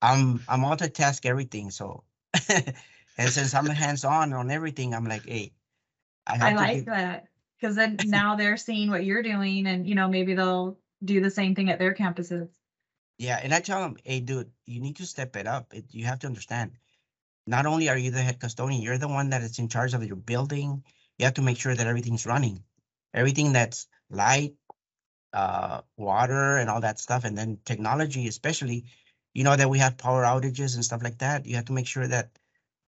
I'm 0.02 0.42
I'm 0.48 0.60
multitask 0.62 1.26
everything." 1.26 1.70
So, 1.70 2.04
and 3.18 3.30
since 3.30 3.54
I'm 3.54 3.66
hands 3.66 4.04
on 4.04 4.32
on 4.32 4.50
everything, 4.50 4.94
I'm 4.94 5.04
like, 5.06 5.26
"Hey, 5.26 5.52
I 6.26 6.36
have 6.36 6.56
to 6.56 6.56
like 6.56 6.72
give- 6.76 6.86
that 6.86 7.28
because 7.58 7.76
then 7.76 7.96
now 8.04 8.36
they're 8.36 8.56
seeing 8.56 8.90
what 8.90 9.04
you're 9.04 9.22
doing 9.22 9.66
and, 9.66 9.86
you 9.88 9.94
know, 9.94 10.08
maybe 10.08 10.34
they'll 10.34 10.78
do 11.04 11.20
the 11.20 11.30
same 11.30 11.54
thing 11.54 11.70
at 11.70 11.78
their 11.78 11.94
campuses. 11.94 12.50
Yeah, 13.18 13.38
and 13.42 13.54
I 13.54 13.60
tell 13.60 13.80
them, 13.80 13.96
hey, 14.04 14.20
dude, 14.20 14.50
you 14.66 14.80
need 14.80 14.96
to 14.96 15.06
step 15.06 15.36
it 15.36 15.46
up. 15.46 15.72
It, 15.74 15.86
you 15.90 16.04
have 16.06 16.18
to 16.20 16.26
understand. 16.26 16.72
Not 17.46 17.66
only 17.66 17.88
are 17.88 17.98
you 17.98 18.10
the 18.10 18.22
head 18.22 18.40
custodian, 18.40 18.82
you're 18.82 18.98
the 18.98 19.08
one 19.08 19.30
that 19.30 19.42
is 19.42 19.58
in 19.58 19.68
charge 19.68 19.94
of 19.94 20.04
your 20.04 20.16
building. 20.16 20.84
You 21.18 21.26
have 21.26 21.34
to 21.34 21.42
make 21.42 21.58
sure 21.58 21.74
that 21.74 21.86
everything's 21.86 22.26
running, 22.26 22.64
everything 23.14 23.52
that's 23.52 23.86
light, 24.10 24.54
uh, 25.32 25.82
water, 25.96 26.56
and 26.58 26.70
all 26.70 26.80
that 26.82 27.00
stuff, 27.00 27.24
and 27.24 27.36
then 27.38 27.58
technology, 27.64 28.28
especially. 28.28 28.86
You 29.34 29.44
know 29.44 29.56
that 29.56 29.70
we 29.70 29.78
have 29.80 29.98
power 29.98 30.22
outages 30.24 30.74
and 30.76 30.84
stuff 30.84 31.02
like 31.02 31.18
that. 31.18 31.46
You 31.46 31.56
have 31.56 31.66
to 31.66 31.72
make 31.72 31.86
sure 31.88 32.06
that 32.06 32.38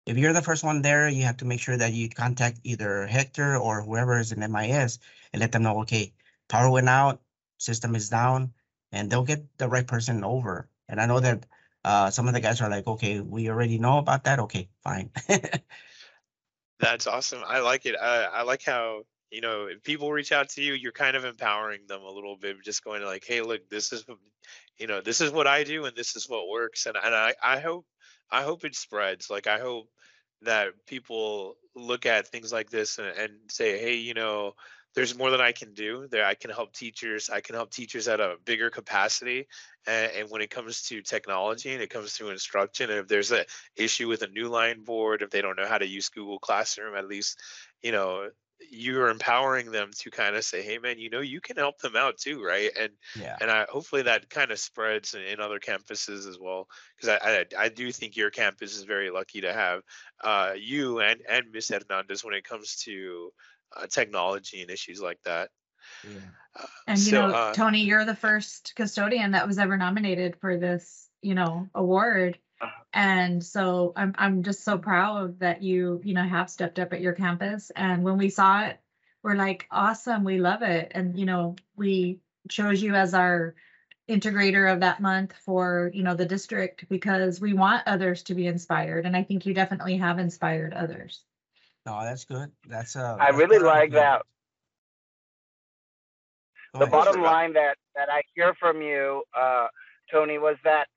if 0.06 0.18
you're 0.18 0.32
the 0.32 0.42
first 0.42 0.64
one 0.64 0.82
there, 0.82 1.08
you 1.08 1.24
have 1.24 1.38
to 1.38 1.44
make 1.44 1.60
sure 1.60 1.76
that 1.76 1.92
you 1.92 2.08
contact 2.08 2.60
either 2.64 3.06
Hector 3.06 3.56
or 3.56 3.82
whoever 3.82 4.18
is 4.18 4.32
in 4.32 4.42
MIS 4.42 4.98
and 5.32 5.40
let 5.40 5.52
them 5.52 5.62
know, 5.62 5.80
okay, 5.82 6.12
power 6.48 6.70
went 6.70 6.88
out, 6.88 7.20
system 7.58 7.94
is 7.94 8.08
down, 8.08 8.52
and 8.92 9.10
they'll 9.10 9.24
get 9.24 9.58
the 9.58 9.68
right 9.68 9.86
person 9.86 10.22
over. 10.22 10.68
And 10.88 11.00
I 11.00 11.06
know 11.06 11.20
that 11.20 11.46
uh, 11.84 12.10
some 12.10 12.28
of 12.28 12.34
the 12.34 12.40
guys 12.40 12.60
are 12.60 12.70
like, 12.70 12.86
okay, 12.86 13.20
we 13.20 13.48
already 13.48 13.78
know 13.78 13.98
about 13.98 14.24
that. 14.24 14.38
Okay, 14.38 14.68
fine. 14.84 15.10
That's 16.78 17.06
awesome. 17.06 17.42
I 17.46 17.60
like 17.60 17.86
it. 17.86 17.96
I, 18.00 18.24
I 18.24 18.42
like 18.42 18.62
how, 18.64 19.02
you 19.30 19.40
know, 19.40 19.66
if 19.66 19.82
people 19.82 20.12
reach 20.12 20.32
out 20.32 20.50
to 20.50 20.62
you, 20.62 20.74
you're 20.74 20.92
kind 20.92 21.16
of 21.16 21.24
empowering 21.24 21.80
them 21.86 22.02
a 22.02 22.10
little 22.10 22.36
bit, 22.36 22.62
just 22.62 22.84
going 22.84 23.02
like, 23.02 23.24
hey, 23.26 23.40
look, 23.40 23.68
this 23.70 23.92
is, 23.92 24.04
you 24.78 24.86
know, 24.86 25.00
this 25.00 25.20
is 25.20 25.30
what 25.30 25.46
I 25.46 25.64
do 25.64 25.84
and 25.84 25.96
this 25.96 26.16
is 26.16 26.28
what 26.28 26.48
works. 26.48 26.86
And, 26.86 26.96
and 27.02 27.14
I, 27.14 27.34
I 27.42 27.60
hope, 27.60 27.86
I 28.30 28.42
hope 28.42 28.64
it 28.64 28.74
spreads. 28.74 29.30
Like, 29.30 29.46
I 29.46 29.58
hope 29.58 29.88
that 30.42 30.70
people 30.86 31.56
look 31.74 32.04
at 32.04 32.28
things 32.28 32.52
like 32.52 32.68
this 32.68 32.98
and, 32.98 33.08
and 33.16 33.32
say, 33.48 33.78
hey, 33.78 33.94
you 33.94 34.14
know, 34.14 34.54
there's 34.94 35.16
more 35.16 35.30
than 35.30 35.40
I 35.40 35.52
can 35.52 35.72
do. 35.74 36.06
There, 36.10 36.24
I 36.24 36.34
can 36.34 36.50
help 36.50 36.72
teachers. 36.72 37.30
I 37.30 37.40
can 37.40 37.54
help 37.54 37.70
teachers 37.70 38.08
at 38.08 38.20
a 38.20 38.36
bigger 38.44 38.70
capacity. 38.70 39.46
And, 39.86 40.12
and 40.12 40.30
when 40.30 40.42
it 40.42 40.50
comes 40.50 40.82
to 40.82 41.00
technology 41.02 41.72
and 41.72 41.82
it 41.82 41.90
comes 41.90 42.16
to 42.16 42.30
instruction, 42.30 42.90
if 42.90 43.08
there's 43.08 43.32
a 43.32 43.46
issue 43.76 44.08
with 44.08 44.22
a 44.22 44.28
Newline 44.28 44.84
board, 44.84 45.22
if 45.22 45.30
they 45.30 45.40
don't 45.40 45.56
know 45.56 45.66
how 45.66 45.78
to 45.78 45.86
use 45.86 46.08
Google 46.08 46.38
Classroom, 46.38 46.96
at 46.96 47.08
least, 47.08 47.40
you 47.82 47.92
know, 47.92 48.28
you're 48.70 49.08
empowering 49.08 49.72
them 49.72 49.90
to 49.98 50.08
kind 50.08 50.36
of 50.36 50.44
say, 50.44 50.62
hey, 50.62 50.78
man, 50.78 50.96
you 50.98 51.10
know, 51.10 51.20
you 51.20 51.40
can 51.40 51.56
help 51.56 51.78
them 51.78 51.96
out 51.96 52.16
too, 52.16 52.44
right? 52.44 52.70
And 52.78 52.90
yeah. 53.18 53.36
and 53.40 53.50
I 53.50 53.66
hopefully 53.68 54.02
that 54.02 54.30
kind 54.30 54.52
of 54.52 54.58
spreads 54.58 55.14
in, 55.14 55.22
in 55.22 55.40
other 55.40 55.58
campuses 55.58 56.28
as 56.28 56.38
well, 56.40 56.68
because 56.94 57.18
I, 57.20 57.40
I 57.58 57.64
I 57.64 57.68
do 57.70 57.90
think 57.90 58.16
your 58.16 58.30
campus 58.30 58.76
is 58.76 58.84
very 58.84 59.10
lucky 59.10 59.40
to 59.40 59.52
have 59.52 59.82
uh, 60.22 60.52
you 60.56 61.00
and 61.00 61.22
and 61.28 61.46
Miss 61.52 61.70
Hernandez 61.70 62.24
when 62.24 62.34
it 62.34 62.44
comes 62.44 62.76
to 62.84 63.32
uh, 63.76 63.86
technology 63.86 64.62
and 64.62 64.70
issues 64.70 65.00
like 65.00 65.20
that. 65.24 65.50
yeah. 66.04 66.20
Uh, 66.58 66.66
And 66.86 66.98
you 66.98 67.04
so, 67.04 67.28
know, 67.28 67.34
uh, 67.34 67.54
Tony, 67.54 67.82
you're 67.82 68.04
the 68.04 68.14
first 68.14 68.74
custodian 68.76 69.32
that 69.32 69.46
was 69.46 69.58
ever 69.58 69.76
nominated 69.76 70.36
for 70.36 70.56
this, 70.56 71.08
you 71.22 71.34
know, 71.34 71.68
award. 71.74 72.38
Uh-huh. 72.60 72.84
And 72.92 73.42
so 73.42 73.92
I'm 73.96 74.14
I'm 74.18 74.42
just 74.42 74.64
so 74.64 74.78
proud 74.78 75.40
that 75.40 75.62
you, 75.62 76.00
you 76.04 76.14
know, 76.14 76.22
have 76.22 76.50
stepped 76.50 76.78
up 76.78 76.92
at 76.92 77.00
your 77.00 77.14
campus. 77.14 77.70
And 77.74 78.04
when 78.04 78.18
we 78.18 78.28
saw 78.28 78.64
it, 78.66 78.78
we're 79.22 79.34
like, 79.34 79.66
awesome, 79.70 80.24
we 80.24 80.38
love 80.38 80.62
it. 80.62 80.92
And 80.94 81.18
you 81.18 81.26
know, 81.26 81.56
we 81.76 82.20
chose 82.48 82.82
you 82.82 82.94
as 82.94 83.14
our 83.14 83.54
integrator 84.08 84.72
of 84.72 84.80
that 84.80 85.00
month 85.00 85.32
for, 85.32 85.90
you 85.94 86.02
know, 86.02 86.14
the 86.14 86.26
district 86.26 86.88
because 86.88 87.40
we 87.40 87.54
want 87.54 87.86
others 87.86 88.24
to 88.24 88.34
be 88.34 88.46
inspired. 88.46 89.06
And 89.06 89.16
I 89.16 89.22
think 89.22 89.46
you 89.46 89.54
definitely 89.54 89.96
have 89.96 90.18
inspired 90.18 90.74
others. 90.74 91.24
No, 91.86 92.02
that's 92.02 92.24
good. 92.24 92.50
That's 92.68 92.96
uh. 92.96 93.16
I 93.20 93.32
that's 93.32 93.38
really 93.38 93.58
like 93.58 93.90
the- 93.90 93.96
that. 93.96 94.22
Go 96.74 96.80
the 96.80 96.86
ahead. 96.86 96.92
bottom 96.92 97.22
line 97.22 97.52
that 97.54 97.76
that 97.96 98.08
I 98.10 98.22
hear 98.34 98.54
from 98.60 98.82
you, 98.82 99.24
uh, 99.38 99.68
Tony, 100.12 100.38
was 100.38 100.56
that 100.64 100.88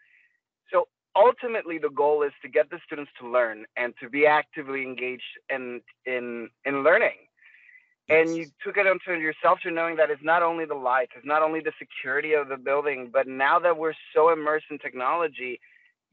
so 0.72 0.88
ultimately 1.16 1.78
the 1.80 1.90
goal 1.90 2.24
is 2.24 2.32
to 2.44 2.50
get 2.50 2.70
the 2.70 2.80
students 2.86 3.12
to 3.22 3.28
learn 3.30 3.66
and 3.78 3.94
to 4.02 4.10
be 4.10 4.26
actively 4.28 4.84
engaged 4.84 5.24
in 5.50 5.82
in 6.06 6.50
in 6.66 6.84
learning. 6.84 7.18
And 8.10 8.36
you 8.36 8.48
took 8.64 8.78
it 8.78 8.88
onto 8.88 9.14
yourself 9.14 9.60
to 9.64 9.72
knowing 9.72 9.98
that 9.98 10.12
it's 10.12 10.24
not 10.24 10.44
only 10.44 10.66
the 10.66 10.76
lights, 10.76 11.14
it's 11.18 11.26
not 11.26 11.42
only 11.44 11.62
the 11.62 11.74
security 11.80 12.34
of 12.34 12.50
the 12.50 12.58
building, 12.58 13.10
but 13.12 13.28
now 13.28 13.60
that 13.60 13.78
we're 13.78 13.96
so 14.16 14.32
immersed 14.32 14.68
in 14.72 14.80
technology, 14.80 15.60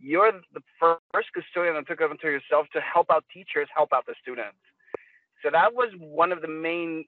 you're 0.02 0.32
the 0.52 0.60
first 0.78 1.28
custodian 1.32 1.74
that 1.76 1.86
took 1.86 2.00
it 2.00 2.10
onto 2.10 2.26
yourself 2.26 2.66
to 2.72 2.80
help 2.80 3.06
out 3.10 3.24
teachers, 3.32 3.68
help 3.74 3.90
out 3.94 4.04
the 4.06 4.14
students. 4.20 4.58
So 5.42 5.50
that 5.50 5.74
was 5.74 5.90
one 5.98 6.32
of 6.32 6.42
the 6.42 6.48
main 6.48 7.04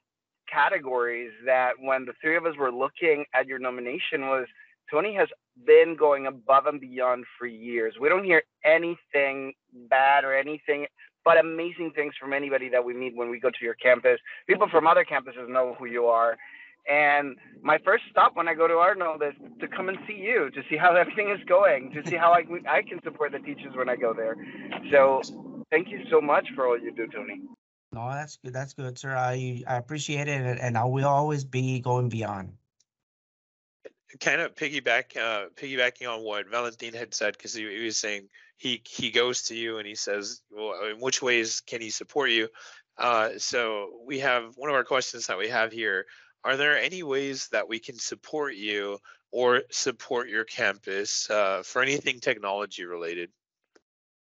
categories 0.51 1.33
that 1.45 1.73
when 1.81 2.05
the 2.05 2.13
three 2.23 2.37
of 2.37 2.47
us 2.47 2.57
were 2.57 2.73
looking 2.73 3.25
at 3.35 3.47
your 3.47 3.59
nomination 3.59 4.23
was 4.23 4.47
Tony 4.91 5.15
has 5.15 5.29
been 5.67 5.97
going 5.99 6.27
above 6.27 6.67
and 6.67 6.81
beyond 6.81 7.25
for 7.39 7.47
years. 7.47 7.95
We 8.01 8.09
don't 8.09 8.25
hear 8.25 8.43
anything 8.65 9.55
bad 9.89 10.25
or 10.25 10.37
anything 10.37 10.87
but 11.25 11.39
amazing 11.39 11.91
things 11.97 12.15
from 12.21 12.33
anybody 12.33 12.69
that 12.69 12.85
we 12.85 12.93
meet 12.93 13.17
when 13.17 13.31
we 13.31 13.41
go 13.41 13.49
to 13.51 13.65
your 13.65 13.75
campus. 13.75 14.21
People 14.47 14.69
from 14.71 14.87
other 14.87 15.05
campuses 15.05 15.49
know 15.49 15.75
who 15.79 15.87
you 15.87 16.07
are. 16.07 16.37
And 16.89 17.37
my 17.63 17.79
first 17.85 18.05
stop 18.11 18.37
when 18.37 18.49
I 18.49 18.55
go 18.55 18.69
to 18.69 18.75
Arnold 18.75 19.23
is 19.23 19.35
to 19.61 19.69
come 19.69 19.89
and 19.89 19.99
see 20.07 20.15
you, 20.17 20.51
to 20.51 20.63
see 20.69 20.77
how 20.77 20.95
everything 21.03 21.31
is 21.31 21.43
going, 21.47 21.93
to 21.93 22.07
see 22.09 22.17
how 22.17 22.33
I, 22.33 22.45
I 22.69 22.83
can 22.83 23.01
support 23.03 23.33
the 23.33 23.39
teachers 23.39 23.75
when 23.75 23.89
I 23.89 23.97
go 23.97 24.13
there. 24.13 24.37
So 24.91 25.23
thank 25.71 25.89
you 25.89 26.01
so 26.11 26.21
much 26.21 26.47
for 26.55 26.67
all 26.67 26.79
you 26.79 26.93
do, 26.93 27.07
Tony. 27.09 27.41
No, 27.93 28.11
that's 28.11 28.37
good. 28.37 28.53
That's 28.53 28.75
good, 28.75 28.99
sir. 28.99 29.15
I 29.15 29.63
I 29.69 29.77
appreciate 29.77 30.27
it, 30.29 30.41
and- 30.41 30.59
and 30.61 30.77
I 30.77 30.85
will 30.85 31.07
always 31.07 31.45
be 31.45 31.81
going 31.81 32.09
beyond. 32.09 32.53
kind 34.21 34.41
of 34.41 34.55
piggyback 34.55 35.17
uh 35.17 35.49
piggybacking 35.57 36.09
on 36.09 36.23
what 36.23 36.49
Valentin 36.49 36.95
had 36.95 37.13
said 37.13 37.33
because 37.37 37.53
he, 37.53 37.63
he 37.79 37.85
was 37.85 37.97
saying 37.97 38.29
he 38.59 38.81
he 38.87 39.11
goes 39.11 39.43
to 39.43 39.57
you 39.57 39.79
and 39.79 39.87
he 39.89 39.97
says 39.97 40.41
well 40.53 40.85
in 40.89 41.01
which 41.01 41.21
ways 41.21 41.61
can 41.61 41.81
he 41.81 41.91
support 41.91 42.31
you 42.31 42.49
uh 42.99 43.31
so 43.39 43.91
we 44.07 44.21
have 44.21 44.53
one 44.57 44.71
of 44.71 44.77
our 44.77 44.85
questions 44.85 45.27
that 45.27 45.37
we 45.37 45.49
have 45.49 45.73
here 45.73 46.07
are 46.45 46.57
there 46.57 46.79
any 46.79 47.03
ways 47.03 47.49
that 47.53 47.69
we 47.69 47.79
can 47.79 47.99
support 47.99 48.55
you 48.55 48.99
or 49.33 49.63
support 49.71 50.29
your 50.29 50.45
campus 50.45 51.29
uh, 51.31 51.63
for 51.65 51.83
anything 51.83 52.21
technology 52.21 52.85
related 52.85 53.31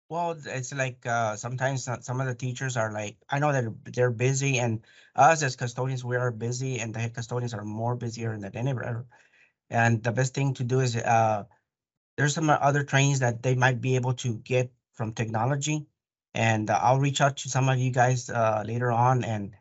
Well, 0.10 0.38
it's 0.45 0.73
like 0.73 1.06
uh, 1.06 1.36
sometimes 1.36 1.89
some 2.01 2.21
of 2.21 2.28
the 2.28 2.36
teachers 2.36 2.78
are 2.78 2.91
like, 2.91 3.17
I 3.28 3.39
know 3.39 3.51
that 3.51 3.65
they're 3.93 4.12
busy, 4.12 4.60
and 4.60 4.86
us 5.15 5.41
as 5.41 5.56
custodians, 5.56 6.06
we 6.06 6.15
are 6.15 6.32
busy, 6.32 6.80
and 6.80 6.93
the 6.93 6.99
head 6.99 7.15
custodians 7.15 7.56
are 7.56 7.65
more 7.65 7.95
busier 7.95 8.38
than 8.38 8.67
ever. 8.67 9.06
And 9.69 10.04
the 10.04 10.12
best 10.12 10.36
thing 10.36 10.54
to 10.56 10.63
do 10.63 10.80
is 10.80 10.95
uh, 10.95 11.45
there's 12.17 12.36
some 12.36 12.49
other 12.51 12.84
trainings 12.84 13.19
that 13.19 13.41
they 13.41 13.56
might 13.56 13.82
be 13.82 13.95
able 13.95 14.13
to 14.15 14.36
get 14.36 14.71
from 14.93 15.13
technology, 15.13 15.88
and 16.36 16.69
I'll 16.69 16.99
reach 16.99 17.19
out 17.19 17.38
to 17.38 17.49
some 17.49 17.67
of 17.67 17.80
you 17.80 17.91
guys 17.91 18.30
uh, 18.30 18.63
later 18.65 18.91
on, 18.91 19.23
and 19.23 19.56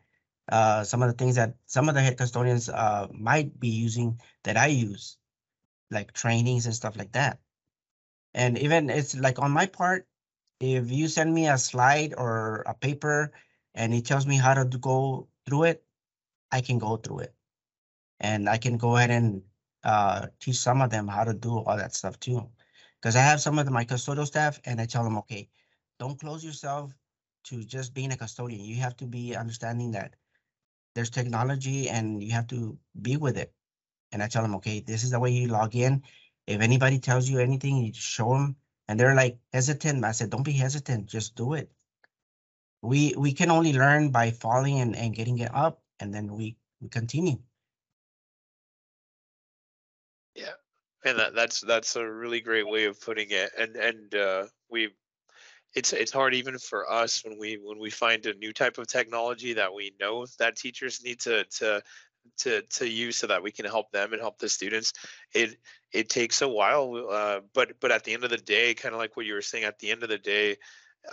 uh, 0.49 0.83
some 0.83 1.01
of 1.01 1.09
the 1.09 1.17
things 1.17 1.35
that 1.35 1.55
some 1.65 1.89
of 1.89 1.95
the 1.95 2.01
head 2.01 2.17
custodians 2.17 2.69
uh, 2.69 3.07
might 3.11 3.59
be 3.59 3.69
using 3.69 4.19
that 4.43 4.57
I 4.57 4.67
use, 4.67 5.17
like 5.91 6.13
trainings 6.13 6.65
and 6.65 6.75
stuff 6.75 6.97
like 6.97 7.11
that. 7.13 7.39
And 8.33 8.57
even 8.57 8.89
it's 8.89 9.15
like 9.15 9.39
on 9.39 9.51
my 9.51 9.65
part, 9.65 10.07
if 10.59 10.91
you 10.91 11.07
send 11.07 11.33
me 11.33 11.47
a 11.47 11.57
slide 11.57 12.13
or 12.17 12.63
a 12.67 12.73
paper 12.73 13.31
and 13.73 13.93
it 13.93 14.05
tells 14.05 14.27
me 14.27 14.37
how 14.37 14.53
to 14.53 14.65
go 14.65 15.27
through 15.45 15.63
it, 15.63 15.83
I 16.51 16.61
can 16.61 16.77
go 16.77 16.97
through 16.97 17.19
it. 17.19 17.33
And 18.19 18.47
I 18.47 18.57
can 18.57 18.77
go 18.77 18.97
ahead 18.97 19.11
and 19.11 19.41
uh, 19.83 20.27
teach 20.39 20.57
some 20.57 20.81
of 20.81 20.89
them 20.89 21.07
how 21.07 21.23
to 21.23 21.33
do 21.33 21.59
all 21.59 21.77
that 21.77 21.95
stuff 21.95 22.19
too. 22.19 22.49
Because 23.01 23.15
I 23.15 23.21
have 23.21 23.41
some 23.41 23.59
of 23.59 23.65
the, 23.65 23.71
my 23.71 23.85
custodial 23.85 24.25
staff 24.25 24.59
and 24.65 24.79
I 24.79 24.85
tell 24.85 25.03
them, 25.03 25.17
okay, 25.19 25.49
don't 25.99 26.19
close 26.19 26.43
yourself 26.43 26.93
to 27.45 27.63
just 27.63 27.93
being 27.93 28.11
a 28.11 28.17
custodian. 28.17 28.65
You 28.65 28.77
have 28.77 28.95
to 28.97 29.05
be 29.05 29.35
understanding 29.35 29.91
that 29.91 30.15
there's 30.95 31.09
technology 31.09 31.89
and 31.89 32.23
you 32.23 32.31
have 32.31 32.47
to 32.47 32.77
be 33.01 33.17
with 33.17 33.37
it. 33.37 33.53
And 34.11 34.23
I 34.23 34.27
tell 34.27 34.41
them, 34.41 34.55
okay, 34.55 34.79
this 34.79 35.03
is 35.03 35.11
the 35.11 35.19
way 35.19 35.31
you 35.31 35.49
log 35.49 35.75
in. 35.75 36.03
If 36.47 36.61
anybody 36.61 36.99
tells 36.99 37.29
you 37.29 37.39
anything, 37.39 37.83
you 37.83 37.93
show 37.93 38.29
them. 38.29 38.55
And 38.87 38.99
they're 38.99 39.15
like 39.15 39.37
hesitant. 39.51 40.05
I 40.05 40.11
said, 40.11 40.29
don't 40.29 40.43
be 40.43 40.53
hesitant, 40.53 41.07
just 41.07 41.35
do 41.35 41.53
it. 41.53 41.69
We 42.81 43.13
we 43.17 43.33
can 43.33 43.51
only 43.51 43.73
learn 43.73 44.11
by 44.11 44.31
falling 44.31 44.79
and, 44.79 44.95
and 44.95 45.13
getting 45.15 45.39
it 45.39 45.53
up 45.53 45.81
and 45.99 46.13
then 46.13 46.31
we, 46.33 46.55
we 46.79 46.87
continue. 46.87 47.39
Yeah, 50.35 50.53
and 51.03 51.17
that, 51.17 51.33
that's 51.33 51.61
that's 51.61 51.95
a 51.95 52.07
really 52.07 52.41
great 52.41 52.67
way 52.67 52.85
of 52.85 53.01
putting 53.01 53.31
it 53.31 53.51
and 53.57 53.75
and 53.75 54.13
uh 54.13 54.45
we 54.69 54.89
it's 55.75 55.91
it's 55.93 56.11
hard 56.11 56.33
even 56.33 56.57
for 56.57 56.89
us 56.89 57.23
when 57.23 57.37
we 57.37 57.59
when 57.61 57.79
we 57.79 57.89
find 57.89 58.25
a 58.25 58.33
new 58.35 58.53
type 58.53 58.77
of 58.77 58.87
technology 58.87 59.53
that 59.53 59.73
we 59.73 59.93
know 59.99 60.25
that 60.39 60.55
teachers 60.55 61.03
need 61.03 61.19
to 61.19 61.43
to 61.45 61.81
to 62.37 62.61
to 62.63 62.89
use 62.89 63.17
so 63.17 63.27
that 63.27 63.43
we 63.43 63.51
can 63.51 63.65
help 63.65 63.91
them 63.91 64.13
and 64.13 64.21
help 64.21 64.39
the 64.39 64.49
students 64.49 64.93
it 65.33 65.57
it 65.91 66.09
takes 66.09 66.41
a 66.41 66.47
while 66.47 67.07
uh, 67.11 67.39
but 67.53 67.73
but 67.79 67.91
at 67.91 68.03
the 68.03 68.13
end 68.13 68.23
of 68.23 68.29
the 68.29 68.37
day 68.37 68.73
kind 68.73 68.95
of 68.95 68.99
like 68.99 69.15
what 69.15 69.25
you 69.25 69.33
were 69.33 69.41
saying 69.41 69.65
at 69.65 69.77
the 69.79 69.91
end 69.91 70.01
of 70.01 70.09
the 70.09 70.17
day 70.17 70.55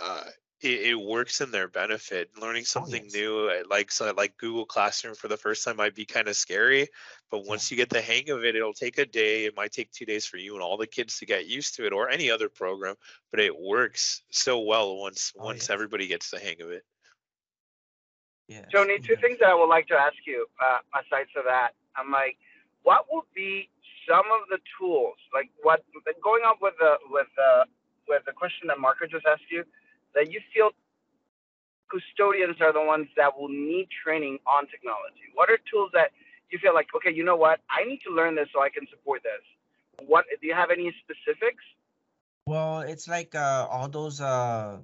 uh, 0.01 0.23
it, 0.63 0.81
it 0.81 0.95
works 0.95 1.41
in 1.41 1.51
their 1.51 1.67
benefit. 1.67 2.29
Learning 2.39 2.65
something 2.65 3.03
yes. 3.03 3.13
new, 3.13 3.63
like 3.69 3.91
so 3.91 4.13
like 4.15 4.37
Google 4.37 4.65
Classroom 4.65 5.15
for 5.15 5.27
the 5.27 5.37
first 5.37 5.63
time, 5.63 5.77
might 5.77 5.95
be 5.95 6.05
kind 6.05 6.27
of 6.27 6.35
scary, 6.35 6.87
but 7.29 7.45
once 7.45 7.69
you 7.69 7.77
get 7.77 7.89
the 7.89 8.01
hang 8.01 8.29
of 8.29 8.43
it, 8.43 8.55
it'll 8.55 8.73
take 8.73 8.97
a 8.97 9.05
day. 9.05 9.45
It 9.45 9.55
might 9.55 9.71
take 9.71 9.91
two 9.91 10.05
days 10.05 10.25
for 10.25 10.37
you 10.37 10.53
and 10.53 10.63
all 10.63 10.77
the 10.77 10.87
kids 10.87 11.19
to 11.19 11.25
get 11.25 11.47
used 11.47 11.75
to 11.75 11.85
it, 11.85 11.93
or 11.93 12.09
any 12.09 12.29
other 12.29 12.49
program. 12.49 12.95
But 13.31 13.39
it 13.39 13.57
works 13.57 14.23
so 14.29 14.59
well 14.59 14.97
once 14.97 15.33
Oh, 15.37 15.45
once 15.45 15.63
yes. 15.63 15.69
everybody 15.69 16.07
gets 16.07 16.29
the 16.29 16.39
hang 16.39 16.61
of 16.61 16.71
it. 16.71 16.83
Yeah. 18.47 18.65
Tony, 18.71 18.99
two 18.99 19.13
yes. 19.13 19.21
things 19.21 19.39
that 19.39 19.49
I 19.49 19.55
would 19.55 19.69
like 19.69 19.87
to 19.87 19.95
ask 19.95 20.17
you 20.25 20.45
uh, 20.61 20.79
aside 20.93 21.27
to 21.35 21.41
that. 21.45 21.71
I'm 21.95 22.11
like, 22.11 22.37
what 22.83 23.05
would 23.11 23.25
be 23.33 23.69
some 24.07 24.25
of 24.35 24.47
the 24.49 24.59
tools, 24.77 25.15
like 25.33 25.49
what 25.61 25.83
going 26.21 26.43
up 26.45 26.57
with 26.61 26.73
the 26.79 26.97
with 27.09 27.27
the 27.37 27.65
with 28.07 28.23
the 28.25 28.33
question 28.33 28.67
that 28.67 28.79
Marco 28.79 29.07
just 29.07 29.25
asked 29.25 29.49
you, 29.49 29.63
that 30.15 30.31
you 30.31 30.39
feel 30.53 30.69
custodians 31.89 32.57
are 32.61 32.73
the 32.73 32.83
ones 32.83 33.07
that 33.17 33.37
will 33.37 33.49
need 33.49 33.87
training 34.03 34.39
on 34.47 34.65
technology? 34.67 35.29
What 35.33 35.49
are 35.49 35.59
tools 35.69 35.91
that 35.93 36.11
you 36.49 36.59
feel 36.59 36.73
like, 36.73 36.87
okay, 36.95 37.13
you 37.13 37.23
know 37.23 37.35
what, 37.35 37.59
I 37.69 37.83
need 37.83 37.99
to 38.07 38.13
learn 38.13 38.35
this 38.35 38.49
so 38.53 38.61
I 38.61 38.69
can 38.69 38.87
support 38.89 39.21
this? 39.23 40.07
What 40.07 40.25
do 40.29 40.47
you 40.47 40.53
have 40.53 40.71
any 40.71 40.93
specifics? 41.03 41.63
Well, 42.45 42.81
it's 42.81 43.07
like 43.07 43.35
uh, 43.35 43.67
all 43.69 43.87
those 43.87 44.19
uh, 44.19 44.79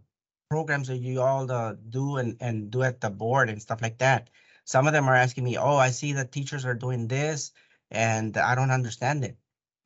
programs 0.49 0.87
that 0.87 0.97
you 0.97 1.21
all 1.21 1.51
uh, 1.51 1.75
do 1.89 2.17
and, 2.17 2.37
and 2.39 2.71
do 2.71 2.83
at 2.83 3.01
the 3.01 3.09
board 3.09 3.49
and 3.49 3.61
stuff 3.61 3.81
like 3.81 3.97
that. 3.99 4.29
Some 4.65 4.87
of 4.87 4.93
them 4.93 5.09
are 5.09 5.15
asking 5.15 5.43
me, 5.43 5.57
oh, 5.57 5.77
I 5.77 5.89
see 5.89 6.13
that 6.13 6.31
teachers 6.31 6.65
are 6.65 6.75
doing 6.75 7.07
this 7.07 7.51
and 7.91 8.37
I 8.37 8.55
don't 8.55 8.71
understand 8.71 9.23
it. 9.23 9.37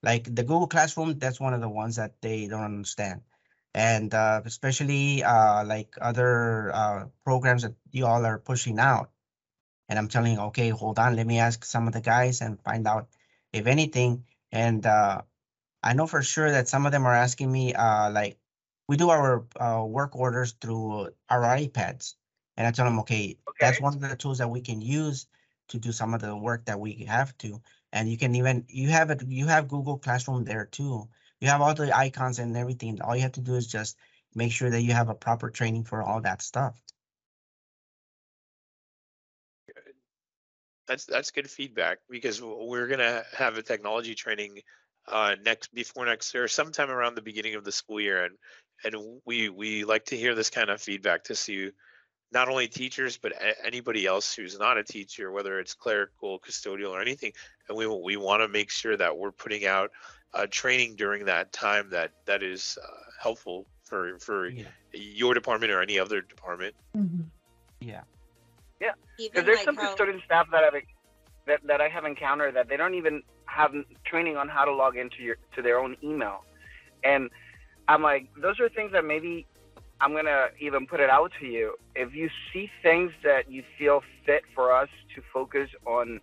Like 0.03 0.23
the 0.25 0.43
Google 0.43 0.67
Classroom, 0.67 1.17
that's 1.17 1.39
one 1.39 1.53
of 1.53 1.61
the 1.61 1.69
ones 1.69 1.95
that 1.95 2.21
they 2.21 2.47
don't 2.47 2.63
understand. 2.63 3.21
And 3.73 4.13
uh, 4.13 4.41
especially 4.45 5.23
uh, 5.23 5.65
like 5.65 5.95
other 5.99 6.71
uh, 6.73 7.05
programs 7.23 7.63
that 7.63 7.73
you 7.91 8.05
all 8.05 8.25
are 8.25 8.37
pushing 8.37 8.79
out. 8.79 9.09
And 9.89 9.99
I'm 9.99 10.07
telling, 10.07 10.39
okay, 10.39 10.69
hold 10.69 10.99
on, 10.99 11.15
let 11.15 11.27
me 11.27 11.39
ask 11.39 11.65
some 11.65 11.87
of 11.87 11.93
the 11.93 12.01
guys 12.01 12.41
and 12.41 12.61
find 12.61 12.87
out 12.87 13.07
if 13.51 13.67
anything. 13.67 14.25
And 14.51 14.85
uh, 14.85 15.23
I 15.81 15.93
know 15.93 16.07
for 16.07 16.21
sure 16.21 16.51
that 16.51 16.67
some 16.67 16.85
of 16.85 16.91
them 16.91 17.05
are 17.05 17.13
asking 17.13 17.51
me, 17.51 17.73
uh, 17.73 18.11
like, 18.11 18.37
we 18.87 18.97
do 18.97 19.09
our 19.09 19.45
uh, 19.59 19.83
work 19.85 20.15
orders 20.15 20.55
through 20.59 21.09
our 21.29 21.41
iPads. 21.41 22.15
And 22.57 22.67
I 22.67 22.71
tell 22.71 22.85
them, 22.85 22.99
okay, 22.99 23.37
that's 23.59 23.81
one 23.81 23.95
of 23.95 24.01
the 24.01 24.15
tools 24.15 24.37
that 24.37 24.49
we 24.49 24.61
can 24.61 24.81
use 24.81 25.27
to 25.69 25.79
do 25.79 25.91
some 25.91 26.13
of 26.13 26.21
the 26.21 26.35
work 26.35 26.65
that 26.65 26.79
we 26.79 27.05
have 27.07 27.35
to. 27.39 27.61
And 27.91 28.09
you 28.09 28.17
can 28.17 28.35
even, 28.35 28.65
you 28.67 28.89
have 28.89 29.09
it, 29.09 29.23
you 29.27 29.47
have 29.47 29.67
Google 29.67 29.97
Classroom 29.97 30.43
there 30.43 30.65
too. 30.65 31.09
You 31.43 31.49
have 31.49 31.59
all 31.59 31.73
the 31.73 31.93
icons 31.93 32.39
and 32.39 32.55
everything. 32.55 33.01
All 33.01 33.17
you 33.17 33.23
have 33.23 33.33
to 33.33 33.41
do 33.41 33.55
is 33.55 33.67
just 33.67 33.97
make 34.33 34.53
sure 34.53 34.69
that 34.69 34.81
you 34.81 34.93
have 34.93 35.09
a 35.09 35.13
proper 35.13 35.49
training 35.49 35.83
for 35.83 36.01
all 36.01 36.21
that 36.21 36.41
stuff. 36.41 36.81
That's 40.87 41.03
that's 41.03 41.31
good 41.31 41.49
feedback 41.49 41.97
because 42.09 42.41
we're 42.41 42.87
gonna 42.87 43.23
have 43.37 43.57
a 43.57 43.61
technology 43.61 44.15
training 44.15 44.61
uh, 45.09 45.35
next 45.43 45.73
before 45.73 46.05
next 46.05 46.33
year, 46.33 46.47
sometime 46.47 46.89
around 46.89 47.15
the 47.15 47.21
beginning 47.21 47.55
of 47.55 47.65
the 47.65 47.73
school 47.73 47.99
year, 47.99 48.23
and 48.23 48.37
and 48.85 49.19
we 49.25 49.49
we 49.49 49.83
like 49.83 50.05
to 50.05 50.15
hear 50.15 50.35
this 50.35 50.49
kind 50.49 50.69
of 50.69 50.81
feedback 50.81 51.25
to 51.25 51.35
see 51.35 51.71
not 52.31 52.47
only 52.47 52.69
teachers 52.69 53.17
but 53.17 53.33
anybody 53.65 54.05
else 54.05 54.33
who's 54.33 54.57
not 54.57 54.77
a 54.77 54.83
teacher, 54.83 55.29
whether 55.29 55.59
it's 55.59 55.73
clerical, 55.73 56.39
custodial, 56.39 56.91
or 56.91 57.01
anything, 57.01 57.33
and 57.67 57.77
we 57.77 57.85
we 57.85 58.15
want 58.15 58.41
to 58.41 58.47
make 58.47 58.69
sure 58.69 58.95
that 58.95 59.17
we're 59.17 59.33
putting 59.33 59.65
out 59.65 59.91
uh, 60.33 60.47
training 60.49 60.95
during 60.95 61.25
that 61.25 61.51
time 61.53 61.89
that 61.91 62.11
that 62.25 62.43
is 62.43 62.77
uh, 62.83 62.87
helpful 63.21 63.65
for 63.83 64.17
for 64.19 64.47
Yeah. 64.47 64.65
your 64.93 65.33
department 65.33 65.71
or 65.71 65.81
any 65.81 65.99
other 65.99 66.21
department. 66.21 66.75
Mhm. 66.95 67.25
Yeah. 67.79 68.03
Because 69.17 69.45
there's 69.45 69.57
like 69.57 69.65
some 69.65 69.75
how, 69.75 69.87
custodian 69.89 70.21
staff 70.25 70.47
that 70.51 70.63
I've 70.63 70.81
that, 71.45 71.59
that 71.65 71.81
I 71.81 71.89
have 71.89 72.05
encountered 72.05 72.55
that 72.55 72.67
they 72.67 72.77
don't 72.77 72.95
even 72.95 73.21
have 73.45 73.73
training 74.05 74.37
on 74.37 74.47
how 74.47 74.65
to 74.65 74.73
log 74.73 74.97
into 74.97 75.21
your 75.21 75.37
to 75.55 75.61
their 75.61 75.79
own 75.79 75.95
email, 76.03 76.43
and 77.03 77.29
I'm 77.87 78.01
like, 78.01 78.29
those 78.41 78.59
are 78.59 78.69
things 78.69 78.91
that 78.93 79.05
maybe 79.05 79.45
I'm 80.01 80.13
gonna 80.13 80.47
even 80.59 80.87
put 80.87 80.99
it 80.99 81.09
out 81.09 81.31
to 81.39 81.45
you. 81.45 81.75
If 81.95 82.15
you 82.15 82.29
see 82.51 82.71
things 82.81 83.11
that 83.23 83.51
you 83.51 83.63
feel 83.77 84.01
fit 84.25 84.43
for 84.55 84.73
us 84.73 84.89
to 85.15 85.21
focus 85.33 85.69
on 85.85 86.19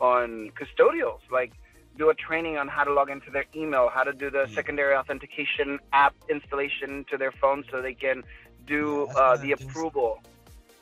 on 0.00 0.50
custodials, 0.60 1.20
like 1.30 1.52
do 1.98 2.10
a 2.10 2.14
training 2.14 2.56
on 2.58 2.68
how 2.68 2.84
to 2.84 2.92
log 2.92 3.10
into 3.10 3.30
their 3.30 3.44
email, 3.54 3.88
how 3.92 4.02
to 4.02 4.12
do 4.12 4.30
the 4.30 4.46
Yeah. 4.48 4.54
secondary 4.54 4.94
authentication 4.94 5.78
app 5.92 6.14
installation 6.28 7.04
to 7.10 7.16
their 7.16 7.32
phone 7.32 7.64
so 7.70 7.80
they 7.82 7.94
can 7.94 8.22
do 8.66 9.06
Yeah, 9.08 9.14
uh, 9.14 9.36
the 9.36 9.54
things- 9.54 9.60
approval. 9.70 10.20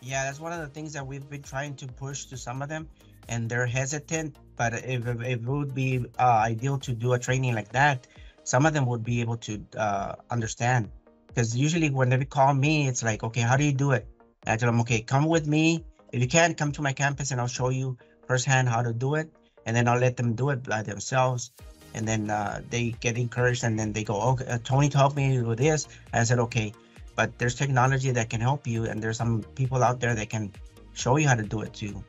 Yeah, 0.01 0.25
that's 0.25 0.41
one 0.41 0.53
of 0.53 0.61
the 0.61 0.69
things 0.69 0.93
that 0.93 1.07
we've 1.07 1.29
been 1.31 1.43
trying 1.43 1.77
to 1.77 1.87
push 1.87 2.27
to 2.27 2.37
some 2.37 2.61
of 2.61 2.69
them, 2.69 2.89
and 3.29 3.49
they're 3.49 3.67
hesitant. 3.67 4.37
But 4.57 4.75
if, 4.75 5.07
if 5.07 5.23
it 5.23 5.43
would 5.43 5.75
be 5.75 6.05
uh, 6.19 6.23
ideal 6.23 6.79
to 6.81 6.93
do 6.93 7.15
a 7.15 7.19
training 7.19 7.55
like 7.55 7.73
that, 7.73 8.07
some 8.43 8.67
of 8.67 8.75
them 8.75 8.85
would 8.87 9.03
be 9.03 9.23
able 9.23 9.39
to 9.39 9.65
uh, 9.79 10.17
understand. 10.31 10.91
Because 11.29 11.57
usually 11.57 11.89
when 11.91 12.11
they 12.11 12.23
call 12.27 12.53
me, 12.53 12.87
it's 12.87 13.03
like, 13.03 13.25
okay, 13.25 13.41
how 13.41 13.57
do 13.57 13.65
you 13.65 13.73
do 13.73 13.93
it? 13.93 14.07
And 14.45 14.53
I 14.53 14.57
tell 14.57 14.71
them, 14.71 14.81
okay, 14.83 15.01
come 15.01 15.25
with 15.27 15.47
me. 15.47 15.85
If 16.13 16.21
you 16.21 16.29
can, 16.29 16.55
come 16.55 16.71
to 16.73 16.83
my 16.83 16.93
campus 16.93 17.31
and 17.31 17.41
I'll 17.41 17.47
show 17.49 17.71
you 17.71 17.97
firsthand 18.29 18.69
how 18.69 18.83
to 18.83 18.93
do 18.93 19.15
it. 19.15 19.31
And 19.67 19.77
then 19.77 19.89
I'll 19.89 19.99
let 19.99 20.17
them 20.17 20.35
do 20.35 20.51
it 20.51 20.63
by 20.63 20.83
themselves. 20.83 21.53
And 21.95 22.07
then 22.09 22.29
uh, 22.29 22.61
they 22.71 22.91
get 23.01 23.17
encouraged 23.17 23.65
and 23.65 23.79
then 23.79 23.93
they 23.93 24.05
go, 24.05 24.21
okay, 24.21 24.47
uh, 24.47 24.59
Tony 24.65 24.91
help 24.93 25.17
me 25.17 25.41
with 25.41 25.59
this. 25.59 25.87
I 26.13 26.25
said, 26.25 26.39
okay, 26.41 26.73
but 27.17 27.39
there's 27.39 27.55
technology 27.55 28.11
that 28.11 28.31
can 28.31 28.41
help 28.41 28.67
you 28.67 28.85
and 28.85 29.03
there's 29.03 29.17
some 29.17 29.43
people 29.55 29.83
out 29.83 30.01
there 30.01 30.15
that 30.15 30.29
can 30.29 30.53
show 30.93 31.17
you 31.17 31.29
how 31.29 31.35
to 31.35 31.43
do 31.43 31.63
it 31.63 31.73
too 31.73 32.05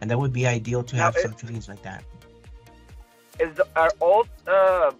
and 0.00 0.10
that 0.10 0.18
would 0.18 0.32
be 0.32 0.46
ideal 0.46 0.82
to 0.82 0.96
Now, 0.96 1.04
have 1.04 1.16
some 1.16 1.34
trainings 1.34 1.68
like 1.68 1.82
that 1.82 2.04
is 3.40 3.54
the, 3.56 3.66
are 3.76 3.92
all 4.00 4.26
uh, 4.46 4.90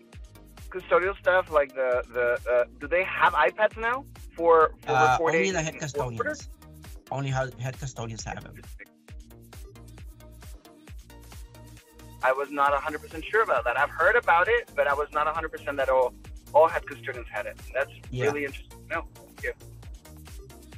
custodial 0.70 1.16
staff 1.18 1.50
like 1.50 1.74
the 1.74 2.02
the 2.12 2.50
uh, 2.50 2.64
do 2.80 2.86
they 2.86 3.04
have 3.04 3.32
iPads 3.32 3.76
now 3.78 4.04
for 4.34 4.72
for 4.84 4.92
uh, 4.92 5.12
recording? 5.12 5.40
only 5.40 5.50
the 5.50 5.62
head 5.62 5.78
custodians 5.78 6.48
only 7.10 7.30
head 7.30 7.78
custodians 7.78 8.24
have 8.24 8.42
them 8.42 8.54
I 12.28 12.32
was 12.32 12.50
not 12.50 12.72
100% 12.72 13.24
sure 13.30 13.42
about 13.48 13.62
that. 13.66 13.78
I've 13.78 13.94
heard 14.02 14.16
about 14.16 14.46
it, 14.48 14.62
but 14.74 14.84
I 14.92 14.94
was 14.94 15.08
not 15.12 15.24
100% 15.32 15.76
that 15.76 15.88
all 15.88 16.12
all 16.54 16.68
head 16.68 16.84
custodians 16.86 17.28
had 17.36 17.44
it. 17.50 17.56
That's 17.76 17.90
Yeah. 18.10 18.26
really 18.26 18.44
interesting. 18.48 18.78
No, 18.90 19.00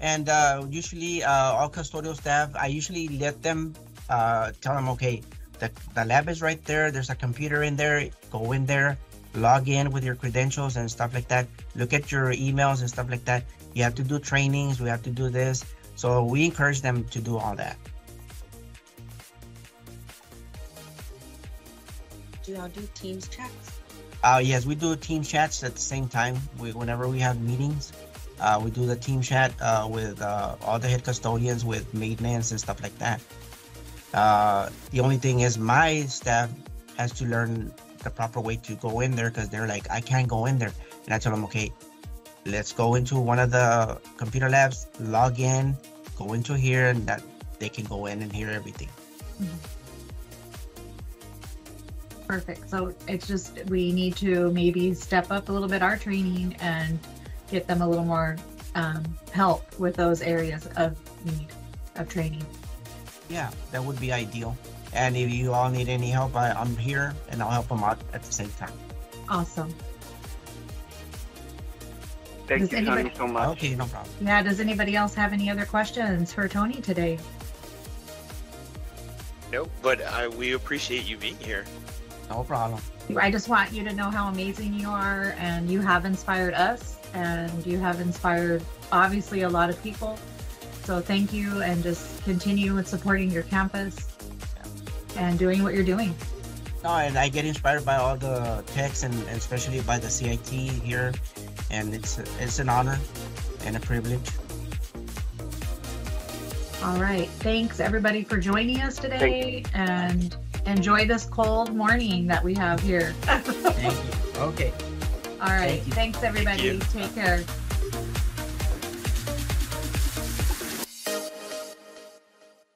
and 0.01 0.29
uh, 0.29 0.65
usually 0.71 1.25
uh, 1.25 1.59
all 1.59 1.71
custodial 1.71 2.15
staff 2.15 2.51
i 2.55 2.67
usually 2.67 3.09
let 3.19 3.43
them 3.43 3.75
uh, 4.09 4.53
tell 4.61 4.75
them 4.75 4.89
okay 4.89 5.23
the, 5.59 5.71
the 5.95 6.05
lab 6.05 6.29
is 6.29 6.41
right 6.41 6.65
there 6.65 6.91
there's 6.91 7.11
a 7.11 7.15
computer 7.15 7.63
in 7.63 7.75
there 7.77 8.09
go 8.31 8.53
in 8.53 8.65
there 8.67 8.97
log 9.35 9.69
in 9.69 9.91
with 9.91 10.05
your 10.05 10.15
credentials 10.15 10.77
and 10.77 10.91
stuff 10.91 11.13
like 11.15 11.29
that 11.29 11.47
look 11.75 11.93
at 11.93 12.11
your 12.13 12.33
emails 12.33 12.81
and 12.81 12.89
stuff 12.89 13.11
like 13.11 13.25
that 13.25 13.43
you 13.75 13.83
have 13.83 13.95
to 13.95 14.03
do 14.03 14.19
trainings 14.19 14.81
we 14.81 14.89
have 14.89 15.03
to 15.03 15.11
do 15.11 15.29
this 15.29 15.65
so 15.97 16.25
we 16.25 16.45
encourage 16.45 16.81
them 16.81 17.05
to 17.05 17.21
do 17.21 17.37
all 17.37 17.55
that 17.57 17.77
do 22.49 22.55
y'all 22.55 22.69
do 22.69 22.89
Teams 22.95 23.29
chats? 23.29 23.79
Uh, 24.25 24.41
yes, 24.43 24.65
we 24.65 24.75
do 24.75 24.97
team 24.97 25.23
chats 25.23 25.63
at 25.63 25.75
the 25.75 25.81
same 25.81 26.09
time. 26.09 26.37
We, 26.59 26.73
whenever 26.73 27.07
we 27.07 27.19
have 27.21 27.41
meetings, 27.43 27.93
uh, 28.41 28.59
we 28.65 28.71
do 28.71 28.87
the 28.87 28.97
team 28.97 29.21
chat 29.21 29.53
uh, 29.61 29.87
with 29.89 30.23
uh, 30.23 30.57
all 30.63 30.79
the 30.79 30.89
head 30.89 31.05
custodians, 31.05 31.63
with 31.63 31.93
maintenance 31.93 32.51
and 32.51 32.59
stuff 32.59 32.83
like 32.83 32.99
that. 32.99 33.21
Uh, 34.15 34.71
the 34.91 35.01
only 35.01 35.19
thing 35.19 35.41
is, 35.41 35.59
my 35.59 36.01
staff 36.07 36.51
has 36.97 37.13
to 37.13 37.27
learn 37.27 37.73
the 38.03 38.11
proper 38.11 38.41
way 38.41 38.57
to 38.57 38.75
go 38.77 39.01
in 39.01 39.15
there 39.15 39.29
because 39.29 39.51
they're 39.51 39.69
like, 39.69 39.89
I 39.91 40.01
can't 40.01 40.27
go 40.27 40.47
in 40.47 40.59
there, 40.59 40.73
and 41.05 41.15
I 41.15 41.19
tell 41.19 41.33
them, 41.33 41.45
okay, 41.45 41.71
let's 42.47 42.73
go 42.73 42.95
into 42.95 43.21
one 43.21 43.39
of 43.39 43.51
the 43.51 44.01
computer 44.17 44.49
labs, 44.49 44.87
log 44.99 45.39
in, 45.39 45.77
go 46.17 46.33
into 46.33 46.57
here, 46.57 46.89
and 46.89 47.07
that 47.07 47.23
they 47.59 47.69
can 47.69 47.85
go 47.85 48.07
in 48.07 48.23
and 48.23 48.33
hear 48.33 48.49
everything. 48.49 48.89
Perfect. 52.29 52.69
So 52.69 52.95
it's 53.09 53.27
just 53.27 53.64
we 53.67 53.91
need 53.91 54.14
to 54.17 54.53
maybe 54.53 54.93
step 54.93 55.31
up 55.31 55.49
a 55.49 55.53
little 55.53 55.69
bit 55.69 55.83
our 55.83 55.97
training 55.97 56.55
and 56.61 56.99
get 57.51 57.67
them 57.67 57.81
a 57.81 57.88
little 57.88 58.05
more 58.05 58.37
um, 58.75 59.03
help 59.33 59.79
with 59.79 59.97
those 59.97 60.21
areas 60.21 60.69
of 60.77 60.97
need 61.25 61.49
of 61.97 62.09
training. 62.09 62.45
Yeah, 63.31 63.51
that 63.73 63.83
would 63.83 63.99
be 63.99 64.12
ideal. 64.12 64.57
And 64.93 65.17
if 65.17 65.31
you 65.31 65.55
all 65.55 65.71
need 65.71 65.88
any 65.88 66.11
help, 66.11 66.37
I, 66.37 66.51
I'm 66.51 66.77
here 66.77 67.14
and 67.31 67.43
I'll 67.43 67.51
help 67.51 67.69
them 67.69 67.83
out 67.83 67.99
at 68.12 68.23
the 68.23 68.33
same 68.33 68.51
time. 68.51 68.73
Awesome. 69.29 69.75
Thank 72.47 72.71
Does 72.71 72.73
you, 72.73 72.87
Tony, 72.87 73.12
so 73.14 73.27
much. 73.27 73.49
Okay, 73.59 73.75
no 73.75 73.87
problem. 73.87 74.14
Yeah, 74.21 74.43
does 74.43 74.61
anybody 74.61 74.97
else 74.97 75.14
have 75.14 75.33
any 75.33 75.51
other 75.51 75.64
questions 75.64 76.33
for 76.33 76.47
Tony 76.47 76.81
today? 76.81 77.19
No, 79.53 79.69
but 79.83 80.03
I, 80.03 80.29
we 80.29 80.53
appreciate 80.53 81.07
you 81.07 81.17
being 81.17 81.37
here. 81.38 81.64
No 82.31 82.45
problem. 82.45 82.81
I 83.19 83.31
just 83.31 83.49
want 83.49 83.73
you 83.73 83.85
to 83.85 83.93
know 83.93 84.11
how 84.11 84.29
amazing 84.29 84.75
you 84.75 84.88
are, 84.88 85.35
and 85.38 85.71
you 85.71 85.81
have 85.81 86.05
inspired 86.05 86.55
us, 86.55 86.99
and 87.14 87.67
you 87.67 87.79
have 87.79 88.01
inspired 88.01 88.62
obviously 88.93 89.43
a 89.43 89.49
lot 89.49 89.71
of 89.71 89.83
people. 89.83 90.19
So 90.85 91.01
thank 91.01 91.33
you, 91.33 91.62
and 91.62 91.83
just 91.83 92.23
continue 92.25 92.75
with 92.75 92.87
supporting 92.87 93.31
your 93.31 93.45
campus 93.45 94.09
and 95.17 95.38
doing 95.38 95.62
what 95.62 95.75
you're 95.75 95.85
doing. 95.85 96.14
No, 96.85 96.91
and 96.91 97.19
I 97.19 97.29
get 97.29 97.45
inspired 97.45 97.85
by 97.85 97.97
all 97.97 98.17
the 98.17 98.62
techs 98.69 99.03
and, 99.03 99.14
and 99.14 99.37
especially 99.37 99.81
by 99.81 99.99
the 99.99 100.09
CIT 100.09 100.49
here, 100.49 101.12
and 101.71 101.95
it's 101.95 102.19
it's 102.38 102.59
an 102.59 102.69
honor 102.69 102.99
and 103.64 103.77
a 103.77 103.81
privilege. 103.81 104.31
All 106.85 107.01
right. 107.01 107.29
Thanks 107.41 107.81
everybody 107.81 108.23
for 108.23 108.38
joining 108.38 108.81
us 108.81 108.97
today, 108.97 109.64
and 109.75 110.37
enjoy 110.69 111.07
this 111.07 111.25
cold 111.25 111.75
morning 111.75 112.27
that 112.27 112.45
we 112.45 112.55
have 112.55 112.81
here. 112.81 113.13
Thank 113.23 113.95
you. 113.95 114.41
Okay. 114.41 114.73
All 115.41 115.49
right. 115.49 115.81
Thanks 115.83 116.23
everybody. 116.23 116.79
Take 116.79 117.15
care. 117.15 117.43